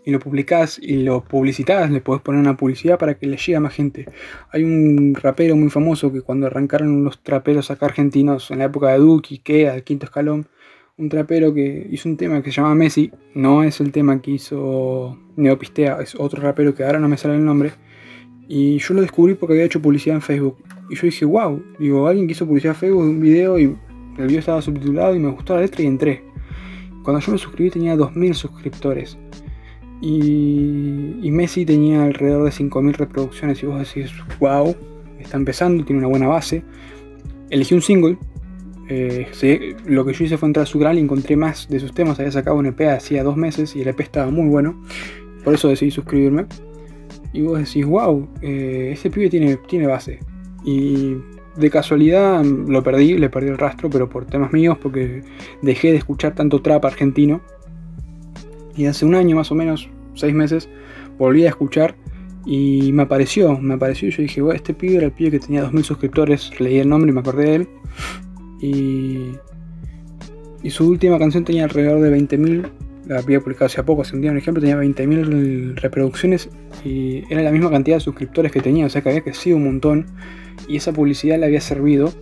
y 0.06 0.10
lo 0.10 0.18
publicás 0.18 0.78
y 0.80 1.02
lo 1.02 1.22
publicitas, 1.24 1.90
le 1.90 2.00
podés 2.00 2.22
poner 2.22 2.40
una 2.40 2.56
publicidad 2.56 2.98
para 2.98 3.14
que 3.14 3.26
le 3.26 3.36
llegue 3.36 3.56
a 3.56 3.60
más 3.60 3.74
gente. 3.74 4.06
Hay 4.50 4.62
un 4.64 5.14
rapero 5.14 5.56
muy 5.56 5.70
famoso 5.70 6.12
que 6.12 6.22
cuando 6.22 6.46
arrancaron 6.46 7.04
los 7.04 7.22
traperos 7.22 7.70
acá 7.70 7.86
argentinos 7.86 8.50
en 8.50 8.58
la 8.58 8.64
época 8.64 8.88
de 8.88 8.98
Duki, 8.98 9.38
que 9.38 9.68
al 9.68 9.82
quinto 9.82 10.06
escalón, 10.06 10.48
un 10.96 11.08
trapero 11.08 11.52
que 11.52 11.88
hizo 11.90 12.08
un 12.08 12.16
tema 12.16 12.42
que 12.42 12.50
se 12.50 12.60
llama 12.60 12.74
Messi, 12.74 13.10
no 13.34 13.64
es 13.64 13.80
el 13.80 13.92
tema 13.92 14.20
que 14.20 14.32
hizo 14.32 15.18
Neopistea, 15.36 16.00
es 16.00 16.14
otro 16.14 16.40
rapero 16.40 16.74
que 16.74 16.84
ahora 16.84 17.00
no 17.00 17.08
me 17.08 17.16
sale 17.16 17.34
el 17.34 17.44
nombre. 17.44 17.72
Y 18.48 18.78
yo 18.78 18.94
lo 18.94 19.00
descubrí 19.00 19.34
porque 19.34 19.54
había 19.54 19.64
hecho 19.64 19.80
publicidad 19.80 20.16
en 20.16 20.22
Facebook. 20.22 20.56
Y 20.90 20.96
yo 20.96 21.02
dije, 21.02 21.24
wow, 21.24 21.62
digo, 21.78 22.06
alguien 22.06 22.26
que 22.26 22.32
hizo 22.32 22.46
publicidad 22.46 22.74
en 22.74 22.80
Facebook 22.80 23.04
de 23.04 23.10
un 23.10 23.20
video 23.20 23.58
y 23.58 23.62
el 24.18 24.26
video 24.26 24.38
estaba 24.38 24.60
subtitulado 24.62 25.14
y 25.14 25.18
me 25.18 25.30
gustó 25.30 25.54
la 25.54 25.62
letra 25.62 25.82
y 25.82 25.86
entré. 25.86 26.22
Cuando 27.02 27.20
yo 27.20 27.32
me 27.32 27.38
suscribí 27.38 27.70
tenía 27.70 27.96
2.000 27.96 28.34
suscriptores. 28.34 29.18
Y, 30.00 31.30
Messi 31.30 31.64
tenía 31.64 32.04
alrededor 32.04 32.44
de 32.44 32.50
5.000 32.50 32.92
reproducciones 32.92 33.62
y 33.62 33.66
vos 33.66 33.78
decís, 33.78 34.12
wow, 34.38 34.76
está 35.18 35.36
empezando, 35.36 35.84
tiene 35.84 36.00
una 36.00 36.08
buena 36.08 36.28
base. 36.28 36.62
Elegí 37.50 37.74
un 37.74 37.82
single. 37.82 38.18
Eh, 38.88 39.26
lo 39.86 40.04
que 40.04 40.12
yo 40.12 40.24
hice 40.24 40.36
fue 40.36 40.48
entrar 40.48 40.64
a 40.64 40.66
su 40.66 40.78
canal 40.78 40.98
y 40.98 41.00
encontré 41.00 41.36
más 41.36 41.68
de 41.68 41.80
sus 41.80 41.94
temas. 41.94 42.18
Había 42.18 42.32
sacado 42.32 42.56
un 42.56 42.66
EP 42.66 42.80
hacía 42.88 43.24
dos 43.24 43.36
meses 43.36 43.74
y 43.74 43.82
el 43.82 43.88
EP 43.88 44.00
estaba 44.00 44.30
muy 44.30 44.48
bueno. 44.48 44.82
Por 45.42 45.54
eso 45.54 45.68
decidí 45.68 45.90
suscribirme. 45.90 46.46
Y 47.34 47.42
vos 47.42 47.58
decís, 47.58 47.84
wow, 47.84 48.26
eh, 48.40 48.90
ese 48.92 49.10
pibe 49.10 49.28
tiene, 49.28 49.56
tiene 49.66 49.88
base. 49.88 50.20
Y 50.64 51.16
de 51.56 51.70
casualidad 51.70 52.44
lo 52.44 52.82
perdí, 52.82 53.18
le 53.18 53.28
perdí 53.28 53.48
el 53.48 53.58
rastro, 53.58 53.90
pero 53.90 54.08
por 54.08 54.24
temas 54.24 54.52
míos, 54.52 54.78
porque 54.80 55.22
dejé 55.60 55.90
de 55.90 55.98
escuchar 55.98 56.36
tanto 56.36 56.62
trap 56.62 56.84
argentino. 56.84 57.40
Y 58.76 58.86
hace 58.86 59.04
un 59.04 59.16
año 59.16 59.34
más 59.34 59.50
o 59.50 59.56
menos, 59.56 59.90
seis 60.14 60.32
meses, 60.32 60.68
volví 61.18 61.44
a 61.44 61.48
escuchar 61.48 61.96
y 62.46 62.92
me 62.92 63.02
apareció, 63.02 63.58
me 63.58 63.74
apareció 63.74 64.08
y 64.08 64.10
yo 64.12 64.22
dije, 64.22 64.40
bueno, 64.40 64.56
este 64.56 64.72
pibe 64.72 64.96
era 64.96 65.06
el 65.06 65.12
pibe 65.12 65.32
que 65.32 65.40
tenía 65.40 65.64
2.000 65.64 65.82
suscriptores, 65.82 66.60
leí 66.60 66.78
el 66.78 66.88
nombre 66.88 67.10
y 67.10 67.14
me 67.14 67.20
acordé 67.20 67.44
de 67.44 67.54
él. 67.56 67.68
Y, 68.60 69.32
y 70.62 70.70
su 70.70 70.88
última 70.88 71.18
canción 71.18 71.44
tenía 71.44 71.64
alrededor 71.64 72.00
de 72.00 72.16
20.000, 72.16 72.70
la 73.06 73.18
había 73.18 73.40
publicado 73.40 73.66
hace 73.66 73.82
poco, 73.82 74.02
hace 74.02 74.14
un 74.14 74.22
día 74.22 74.30
un 74.30 74.38
ejemplo, 74.38 74.60
tenía 74.60 74.76
20.000 74.76 75.76
reproducciones 75.76 76.48
y 76.84 77.22
era 77.32 77.42
la 77.42 77.50
misma 77.50 77.70
cantidad 77.70 77.96
de 77.96 78.00
suscriptores 78.00 78.52
que 78.52 78.60
tenía, 78.60 78.86
o 78.86 78.88
sea 78.88 79.02
que 79.02 79.10
había 79.10 79.22
crecido 79.22 79.56
un 79.56 79.64
montón 79.64 80.06
y 80.68 80.76
esa 80.76 80.92
publicidad 80.92 81.38
le 81.38 81.46
había 81.46 81.60
servido. 81.60 82.12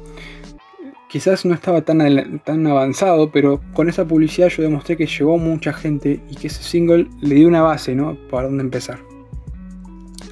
Quizás 1.09 1.45
no 1.45 1.55
estaba 1.55 1.83
tan, 1.83 2.41
tan 2.41 2.67
avanzado, 2.67 3.31
pero 3.31 3.61
con 3.75 3.89
esa 3.89 4.07
publicidad 4.07 4.49
yo 4.49 4.63
demostré 4.63 4.97
que 4.97 5.07
llegó 5.07 5.37
mucha 5.37 5.73
gente 5.73 6.21
y 6.31 6.37
que 6.37 6.47
ese 6.47 6.63
single 6.63 7.07
le 7.21 7.35
dio 7.35 7.49
una 7.49 7.61
base, 7.61 7.95
¿no? 7.95 8.17
Para 8.31 8.49
dónde 8.49 8.65
empezar. 8.65 8.99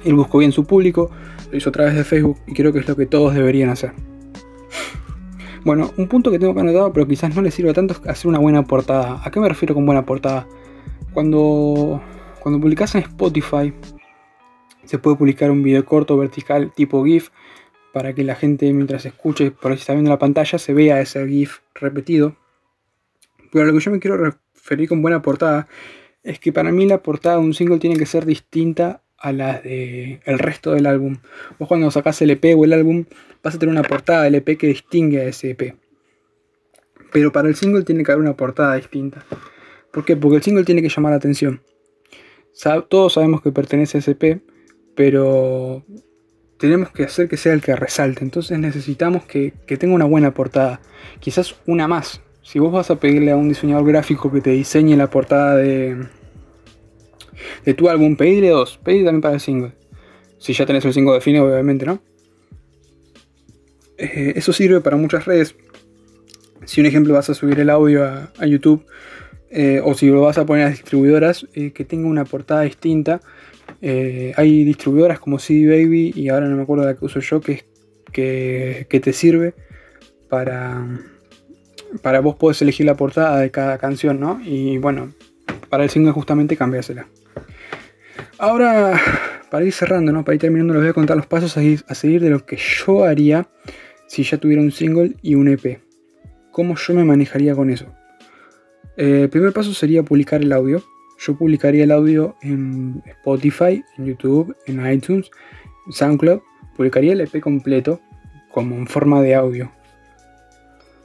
Él 0.03 0.15
buscó 0.15 0.39
bien 0.39 0.51
su 0.51 0.65
público, 0.65 1.11
lo 1.51 1.57
hizo 1.57 1.69
a 1.69 1.71
través 1.71 1.95
de 1.95 2.03
Facebook 2.03 2.37
y 2.47 2.53
creo 2.53 2.73
que 2.73 2.79
es 2.79 2.87
lo 2.87 2.95
que 2.95 3.05
todos 3.05 3.35
deberían 3.35 3.69
hacer. 3.69 3.93
Bueno, 5.63 5.91
un 5.97 6.07
punto 6.07 6.31
que 6.31 6.39
tengo 6.39 6.55
que 6.55 6.61
anotar, 6.61 6.91
pero 6.91 7.07
quizás 7.07 7.35
no 7.35 7.41
le 7.43 7.51
sirva 7.51 7.71
tanto, 7.71 7.93
es 7.93 8.07
hacer 8.07 8.27
una 8.27 8.39
buena 8.39 8.63
portada. 8.63 9.21
¿A 9.23 9.29
qué 9.29 9.39
me 9.39 9.47
refiero 9.47 9.75
con 9.75 9.85
buena 9.85 10.03
portada? 10.03 10.47
Cuando, 11.13 12.01
cuando 12.39 12.59
publicas 12.59 12.95
en 12.95 13.01
Spotify, 13.01 13.71
se 14.85 14.97
puede 14.97 15.17
publicar 15.17 15.51
un 15.51 15.61
video 15.61 15.85
corto 15.85 16.17
vertical 16.17 16.73
tipo 16.73 17.05
GIF 17.05 17.29
para 17.93 18.15
que 18.15 18.23
la 18.23 18.33
gente 18.33 18.73
mientras 18.73 19.05
escuche, 19.05 19.51
por 19.51 19.71
ahí 19.71 19.77
está 19.77 19.93
viendo 19.93 20.09
la 20.09 20.17
pantalla, 20.17 20.57
se 20.57 20.73
vea 20.73 20.99
ese 20.99 21.27
GIF 21.27 21.59
repetido. 21.75 22.35
Pero 23.51 23.65
lo 23.65 23.73
que 23.73 23.79
yo 23.81 23.91
me 23.91 23.99
quiero 23.99 24.17
referir 24.17 24.89
con 24.89 25.03
buena 25.03 25.21
portada 25.21 25.67
es 26.23 26.39
que 26.39 26.51
para 26.51 26.71
mí 26.71 26.87
la 26.87 27.03
portada 27.03 27.35
de 27.35 27.43
un 27.43 27.53
single 27.53 27.77
tiene 27.77 27.97
que 27.97 28.07
ser 28.07 28.25
distinta 28.25 29.03
a 29.21 29.31
la 29.31 29.61
del 29.61 30.19
el 30.25 30.39
resto 30.39 30.73
del 30.73 30.87
álbum. 30.87 31.17
Vos 31.59 31.67
cuando 31.67 31.91
sacás 31.91 32.21
el 32.21 32.31
EP 32.31 32.57
o 32.57 32.65
el 32.65 32.73
álbum 32.73 33.05
vas 33.43 33.55
a 33.55 33.59
tener 33.59 33.71
una 33.71 33.83
portada 33.83 34.23
del 34.23 34.35
EP 34.35 34.57
que 34.57 34.67
distingue 34.67 35.21
a 35.21 35.25
ese 35.25 35.51
EP. 35.51 35.75
Pero 37.11 37.31
para 37.31 37.47
el 37.47 37.55
single 37.55 37.83
tiene 37.83 38.03
que 38.03 38.11
haber 38.11 38.23
una 38.23 38.35
portada 38.35 38.75
distinta. 38.75 39.25
¿Por 39.91 40.05
qué? 40.05 40.15
Porque 40.15 40.37
el 40.37 40.43
single 40.43 40.63
tiene 40.63 40.81
que 40.81 40.89
llamar 40.89 41.11
la 41.11 41.17
atención. 41.17 41.61
todos 42.89 43.13
sabemos 43.13 43.41
que 43.41 43.51
pertenece 43.51 43.97
a 43.97 43.99
ese 43.99 44.11
EP, 44.11 44.41
pero 44.95 45.83
tenemos 46.57 46.91
que 46.91 47.03
hacer 47.03 47.27
que 47.27 47.37
sea 47.37 47.53
el 47.53 47.61
que 47.61 47.75
resalte. 47.75 48.23
Entonces 48.23 48.57
necesitamos 48.57 49.25
que, 49.25 49.53
tenga 49.77 49.93
una 49.93 50.05
buena 50.05 50.33
portada. 50.33 50.79
Quizás 51.19 51.55
una 51.65 51.87
más. 51.87 52.21
Si 52.41 52.59
vos 52.59 52.71
vas 52.71 52.89
a 52.89 52.95
pedirle 52.95 53.31
a 53.31 53.35
un 53.35 53.49
diseñador 53.49 53.85
gráfico 53.85 54.31
que 54.31 54.41
te 54.41 54.51
diseñe 54.51 54.95
la 54.95 55.09
portada 55.09 55.55
de, 55.57 56.07
de 57.65 57.73
tu 57.73 57.89
álbum, 57.89 58.15
pedirle 58.15 58.49
dos. 58.49 58.79
Pedirle 58.83 59.05
también 59.05 59.21
para 59.21 59.35
el 59.35 59.39
single. 59.39 59.73
Si 60.37 60.53
ya 60.53 60.65
tenés 60.65 60.85
el 60.85 60.93
single 60.93 61.13
definido, 61.13 61.45
obviamente, 61.45 61.85
¿no? 61.85 62.01
Eh, 63.97 64.33
eso 64.35 64.51
sirve 64.53 64.81
para 64.81 64.97
muchas 64.97 65.25
redes. 65.25 65.55
Si 66.65 66.81
un 66.81 66.87
ejemplo 66.87 67.13
vas 67.13 67.29
a 67.29 67.33
subir 67.33 67.59
el 67.59 67.69
audio 67.69 68.03
a, 68.03 68.45
YouTube, 68.45 68.85
eh, 69.49 69.81
o 69.83 69.93
si 69.93 70.07
lo 70.07 70.21
vas 70.21 70.37
a 70.37 70.45
poner 70.45 70.67
a 70.67 70.69
distribuidoras, 70.69 71.47
eh, 71.53 71.71
que 71.71 71.85
tenga 71.85 72.07
una 72.07 72.25
portada 72.25 72.61
distinta 72.61 73.21
hay 73.81 74.63
distribuidoras 74.63 75.19
como 75.19 75.39
CD 75.39 75.65
Baby 75.65 76.13
y 76.15 76.29
ahora 76.29 76.47
no 76.47 76.55
me 76.55 76.63
acuerdo 76.63 76.85
de 76.85 76.93
la 76.93 76.99
que 76.99 77.05
uso 77.05 77.19
yo 77.19 77.41
que, 77.41 77.63
que, 78.11 78.85
que 78.89 78.99
te 78.99 79.11
sirve 79.11 79.55
para, 80.29 80.85
para 82.01 82.21
vos 82.21 82.35
podés 82.35 82.61
elegir 82.61 82.85
la 82.85 82.95
portada 82.95 83.39
de 83.39 83.51
cada 83.51 83.77
canción, 83.77 84.19
¿no? 84.19 84.41
Y 84.43 84.77
bueno, 84.77 85.13
para 85.69 85.83
el 85.83 85.89
single 85.89 86.11
justamente 86.11 86.55
cambiásela. 86.55 87.07
Ahora, 88.37 88.99
para 89.49 89.65
ir 89.65 89.73
cerrando, 89.73 90.11
¿no? 90.11 90.23
Para 90.23 90.35
ir 90.35 90.41
terminando, 90.41 90.73
les 90.73 90.83
voy 90.83 90.89
a 90.89 90.93
contar 90.93 91.17
los 91.17 91.27
pasos 91.27 91.57
a, 91.57 91.95
seguir 91.95 92.21
de 92.21 92.29
lo 92.29 92.45
que 92.45 92.57
yo 92.57 93.03
haría 93.03 93.47
si 94.07 94.23
ya 94.23 94.37
tuviera 94.37 94.61
un 94.61 94.71
single 94.71 95.15
y 95.21 95.35
un 95.35 95.47
EP. 95.47 95.79
¿Cómo 96.51 96.75
yo 96.75 96.93
me 96.93 97.03
manejaría 97.03 97.55
con 97.55 97.69
eso? 97.69 97.85
Eh, 98.97 99.21
el 99.23 99.29
primer 99.29 99.53
paso 99.53 99.73
sería 99.73 100.03
publicar 100.03 100.41
el 100.41 100.51
audio 100.51 100.83
yo 101.23 101.37
publicaría 101.37 101.83
el 101.83 101.91
audio 101.91 102.35
en 102.41 103.03
Spotify, 103.05 103.83
en 103.97 104.07
YouTube, 104.07 104.55
en 104.65 104.91
iTunes, 104.91 105.29
en 105.85 105.93
SoundCloud. 105.93 106.39
Publicaría 106.75 107.13
el 107.13 107.21
EP 107.21 107.39
completo 107.39 108.01
como 108.49 108.75
en 108.75 108.87
forma 108.87 109.21
de 109.21 109.35
audio. 109.35 109.71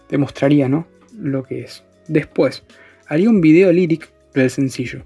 Demostraría, 0.08 0.70
¿no? 0.70 0.86
Lo 1.18 1.42
que 1.42 1.60
es. 1.60 1.84
Después, 2.08 2.62
haría 3.08 3.28
un 3.28 3.42
video 3.42 3.70
lyric 3.72 4.10
del 4.32 4.48
sencillo. 4.48 5.04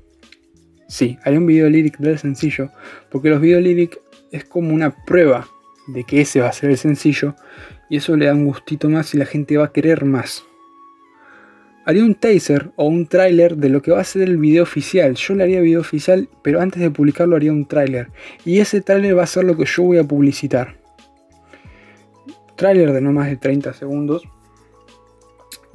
Sí, 0.91 1.19
haría 1.25 1.39
un 1.39 1.47
video 1.47 1.71
lyric 1.71 1.97
del 1.97 2.19
sencillo. 2.19 2.71
Porque 3.11 3.31
los 3.31 3.41
video 3.41 3.61
lyric 3.61 3.99
es 4.31 4.45
como 4.45 4.75
una 4.75 4.91
prueba 4.91 5.49
de 5.89 6.05
que 6.05 6.21
ese 6.21 6.43
va 6.43 6.49
a 6.49 6.53
ser 6.53 6.69
el 6.69 6.77
sencillo. 6.77 7.35
Y 7.89 7.97
eso 7.97 8.15
le 8.17 8.27
da 8.27 8.35
un 8.35 8.45
gustito 8.45 8.91
más 8.91 9.15
y 9.15 9.19
la 9.19 9.25
gente 9.25 9.57
va 9.57 9.67
a 9.67 9.73
querer 9.73 10.05
más 10.05 10.45
haría 11.91 12.05
un 12.05 12.15
taser 12.15 12.71
o 12.77 12.87
un 12.87 13.07
tráiler 13.07 13.57
de 13.57 13.69
lo 13.69 13.83
que 13.83 13.91
va 13.91 14.01
a 14.01 14.05
ser 14.05 14.23
el 14.23 14.37
video 14.37 14.63
oficial. 14.63 15.15
Yo 15.15 15.35
le 15.35 15.45
haría 15.45 15.61
video 15.61 15.81
oficial, 15.81 16.29
pero 16.43 16.61
antes 16.61 16.81
de 16.81 16.91
publicarlo 16.91 17.37
haría 17.37 17.53
un 17.53 17.67
tráiler. 17.67 18.09
Y 18.45 18.61
ese 18.61 18.81
tráiler 18.81 19.19
va 19.19 19.25
a 19.25 19.27
ser 19.27 19.45
lo 19.45 19.57
que 19.57 19.65
yo 19.65 19.83
voy 19.83 19.99
a 19.99 20.05
publicitar. 20.05 20.77
Tráiler 22.57 22.93
de 22.93 23.01
no 23.01 23.13
más 23.13 23.29
de 23.29 23.37
30 23.37 23.73
segundos. 23.73 24.23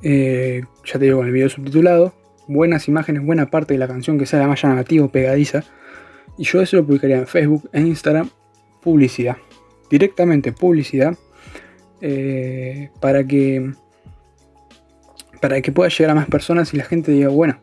Eh, 0.04 0.62
ya 0.86 1.00
te 1.00 1.06
digo, 1.06 1.18
con 1.18 1.28
el 1.28 1.34
video 1.34 1.50
subtitulado. 1.50 2.14
Buenas 2.48 2.88
imágenes, 2.88 3.26
buena 3.26 3.50
parte 3.50 3.74
de 3.74 3.80
la 3.80 3.88
canción 3.88 4.20
que 4.20 4.26
sea 4.26 4.40
la 4.40 4.48
más 4.48 4.62
llamativa, 4.62 5.08
pegadiza. 5.08 5.64
Y 6.38 6.44
yo 6.44 6.62
eso 6.62 6.78
lo 6.78 6.86
publicaría 6.86 7.18
en 7.18 7.28
Facebook, 7.28 7.70
en 7.74 7.88
Instagram, 7.88 8.30
publicidad. 8.82 9.38
Directamente 9.90 10.52
publicidad. 10.52 11.18
Eh, 12.02 12.90
para 13.00 13.26
que 13.26 13.72
para 15.42 15.62
que 15.62 15.72
pueda 15.72 15.90
llegar 15.90 16.12
a 16.12 16.16
más 16.16 16.28
personas 16.28 16.74
y 16.74 16.78
la 16.78 16.84
gente 16.84 17.12
diga, 17.12 17.30
bueno, 17.30 17.58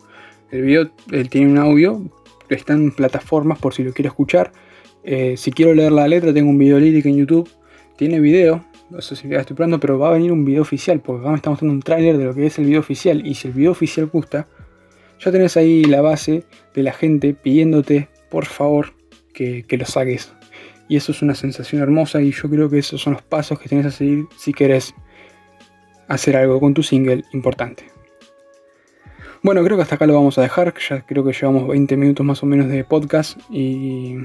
el 0.51 0.63
video 0.63 0.91
tiene 1.31 1.51
un 1.51 1.59
audio, 1.59 2.03
está 2.49 2.73
en 2.75 2.93
plataformas 2.93 3.59
por 3.59 3.75
si 3.75 3.83
lo 3.83 3.93
quiero 3.93 4.09
escuchar. 4.09 4.53
Eh, 5.05 5.37
si 5.37 5.51
quiero 5.53 5.75
leer 5.75 5.93
la 5.93 6.07
letra, 6.07 6.33
tengo 6.33 6.51
un 6.51 6.59
video 6.59 6.79
lírico 6.79 7.09
en 7.09 7.17
YouTube. 7.17 7.49
Tiene 7.97 8.21
video, 8.21 8.65
no 8.91 9.01
sé 9.01 9.17
si 9.17 9.33
estoy 9.33 9.57
probando, 9.57 9.81
pero 9.81 9.99
va 9.99 10.09
a 10.09 10.13
venir 10.13 10.33
un 10.33 10.45
video 10.45 10.63
oficial, 10.63 11.01
porque 11.01 11.21
acá 11.21 11.31
me 11.31 11.37
está 11.37 11.51
mostrando 11.51 11.75
un 11.75 11.83
tráiler 11.83 12.19
de 12.19 12.25
lo 12.25 12.35
que 12.35 12.47
es 12.47 12.59
el 12.59 12.67
video 12.67 12.81
oficial. 12.81 13.27
Y 13.27 13.35
si 13.35 13.49
el 13.49 13.55
video 13.55 13.73
oficial 13.73 14.07
gusta, 14.07 14.47
ya 15.25 15.31
tenés 15.31 15.57
ahí 15.57 15.85
la 15.85 16.01
base 16.01 16.45
de 16.75 16.83
la 16.83 16.93
gente 16.93 17.35
pidiéndote, 17.35 18.09
por 18.31 18.47
favor, 18.47 18.95
que, 19.33 19.63
que 19.63 19.77
lo 19.77 19.87
saques. 19.87 20.33
Y 20.89 20.97
eso 20.97 21.13
es 21.13 21.23
una 21.23 21.35
sensación 21.35 21.81
hermosa 21.81 22.21
y 22.21 22.33
yo 22.33 22.51
creo 22.51 22.69
que 22.69 22.79
esos 22.79 23.01
son 23.01 23.15
los 23.15 23.23
pasos 23.23 23.59
que 23.59 23.69
tenés 23.69 23.87
a 23.87 23.91
seguir 23.91 24.27
si 24.37 24.53
querés 24.53 24.95
hacer 26.09 26.37
algo 26.37 26.61
con 26.61 26.75
tu 26.75 26.83
single 26.83 27.25
importante. 27.33 27.85
Bueno, 29.43 29.65
creo 29.65 29.77
que 29.77 29.83
hasta 29.83 29.97
acá 29.97 30.07
lo 30.07 30.15
vamos 30.15 30.39
a 30.39 30.43
dejar. 30.43 30.75
Ya 30.89 31.05
creo 31.05 31.25
que 31.25 31.33
llevamos 31.33 31.67
20 31.67 31.97
minutos 31.97 32.25
más 32.25 32.43
o 32.43 32.47
menos 32.47 32.69
de 32.69 32.85
podcast 32.85 33.39
y, 33.51 34.17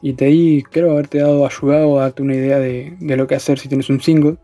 y 0.00 0.14
te 0.14 0.26
di, 0.26 0.62
creo 0.62 0.92
haberte 0.92 1.18
dado, 1.18 1.46
ayudado 1.46 1.98
a 1.98 2.02
darte 2.02 2.22
una 2.22 2.34
idea 2.34 2.58
de, 2.58 2.96
lo 3.00 3.26
que 3.26 3.34
hacer 3.34 3.58
si 3.58 3.68
tienes 3.68 3.90
un 3.90 4.00
single. 4.00 4.36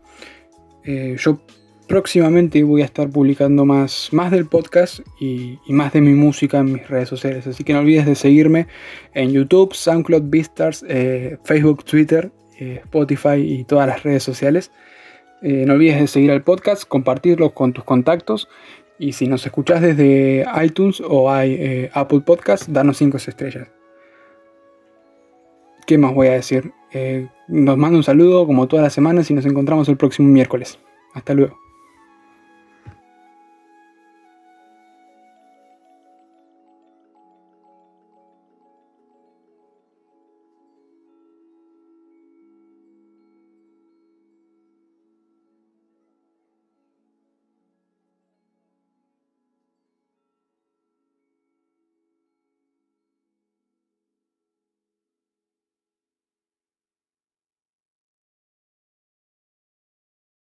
Eh, 0.83 1.15
yo 1.17 1.39
próximamente 1.87 2.63
voy 2.63 2.81
a 2.81 2.85
estar 2.85 3.09
publicando 3.09 3.65
más, 3.65 4.09
más 4.11 4.31
del 4.31 4.45
podcast 4.45 4.99
y, 5.19 5.59
más 5.67 5.93
de 5.93 6.01
mi 6.01 6.13
música 6.13 6.59
en 6.59 6.73
mis 6.73 6.87
redes 6.87 7.09
sociales. 7.09 7.47
Así 7.47 7.63
que 7.63 7.73
no 7.73 7.79
olvides 7.79 8.05
de 8.05 8.15
seguirme 8.15 8.67
en 9.13 9.31
YouTube, 9.31 9.73
SoundCloud, 9.73 10.23
Beastars, 10.25 10.85
eh, 10.87 11.37
Facebook, 11.43 11.83
Twitter, 11.83 12.31
eh, 12.59 12.81
Spotify 12.83 13.37
y 13.37 13.63
todas 13.63 13.87
las 13.87 14.03
redes 14.03 14.23
sociales. 14.23 14.71
Eh, 15.41 15.65
no 15.65 15.73
olvides 15.73 15.99
de 15.99 16.07
seguir 16.07 16.31
al 16.31 16.43
podcast, 16.43 16.83
compartirlo 16.85 17.53
con 17.53 17.73
tus 17.73 17.83
contactos 17.83 18.47
y 18.97 19.13
si 19.13 19.27
nos 19.27 19.45
escuchás 19.45 19.81
desde 19.81 20.45
iTunes 20.63 21.01
o 21.05 21.29
hay, 21.29 21.89
Apple 21.93 22.21
Podcast, 22.21 22.69
danos 22.69 22.97
5 22.97 23.17
estrellas. 23.17 23.67
¿Qué 25.85 25.97
más 25.97 26.13
voy 26.13 26.27
a 26.27 26.33
decir? 26.33 26.71
Nos 27.49 27.77
mando 27.77 27.97
un 27.97 28.03
saludo 28.03 28.45
como 28.45 28.67
todas 28.67 28.83
las 28.83 28.93
semanas 28.93 29.29
y 29.29 29.33
nos 29.33 29.45
encontramos 29.45 29.89
el 29.89 29.97
próximo 29.97 30.29
miércoles. 30.29 30.79
Hasta 31.13 31.33
luego. 31.33 31.62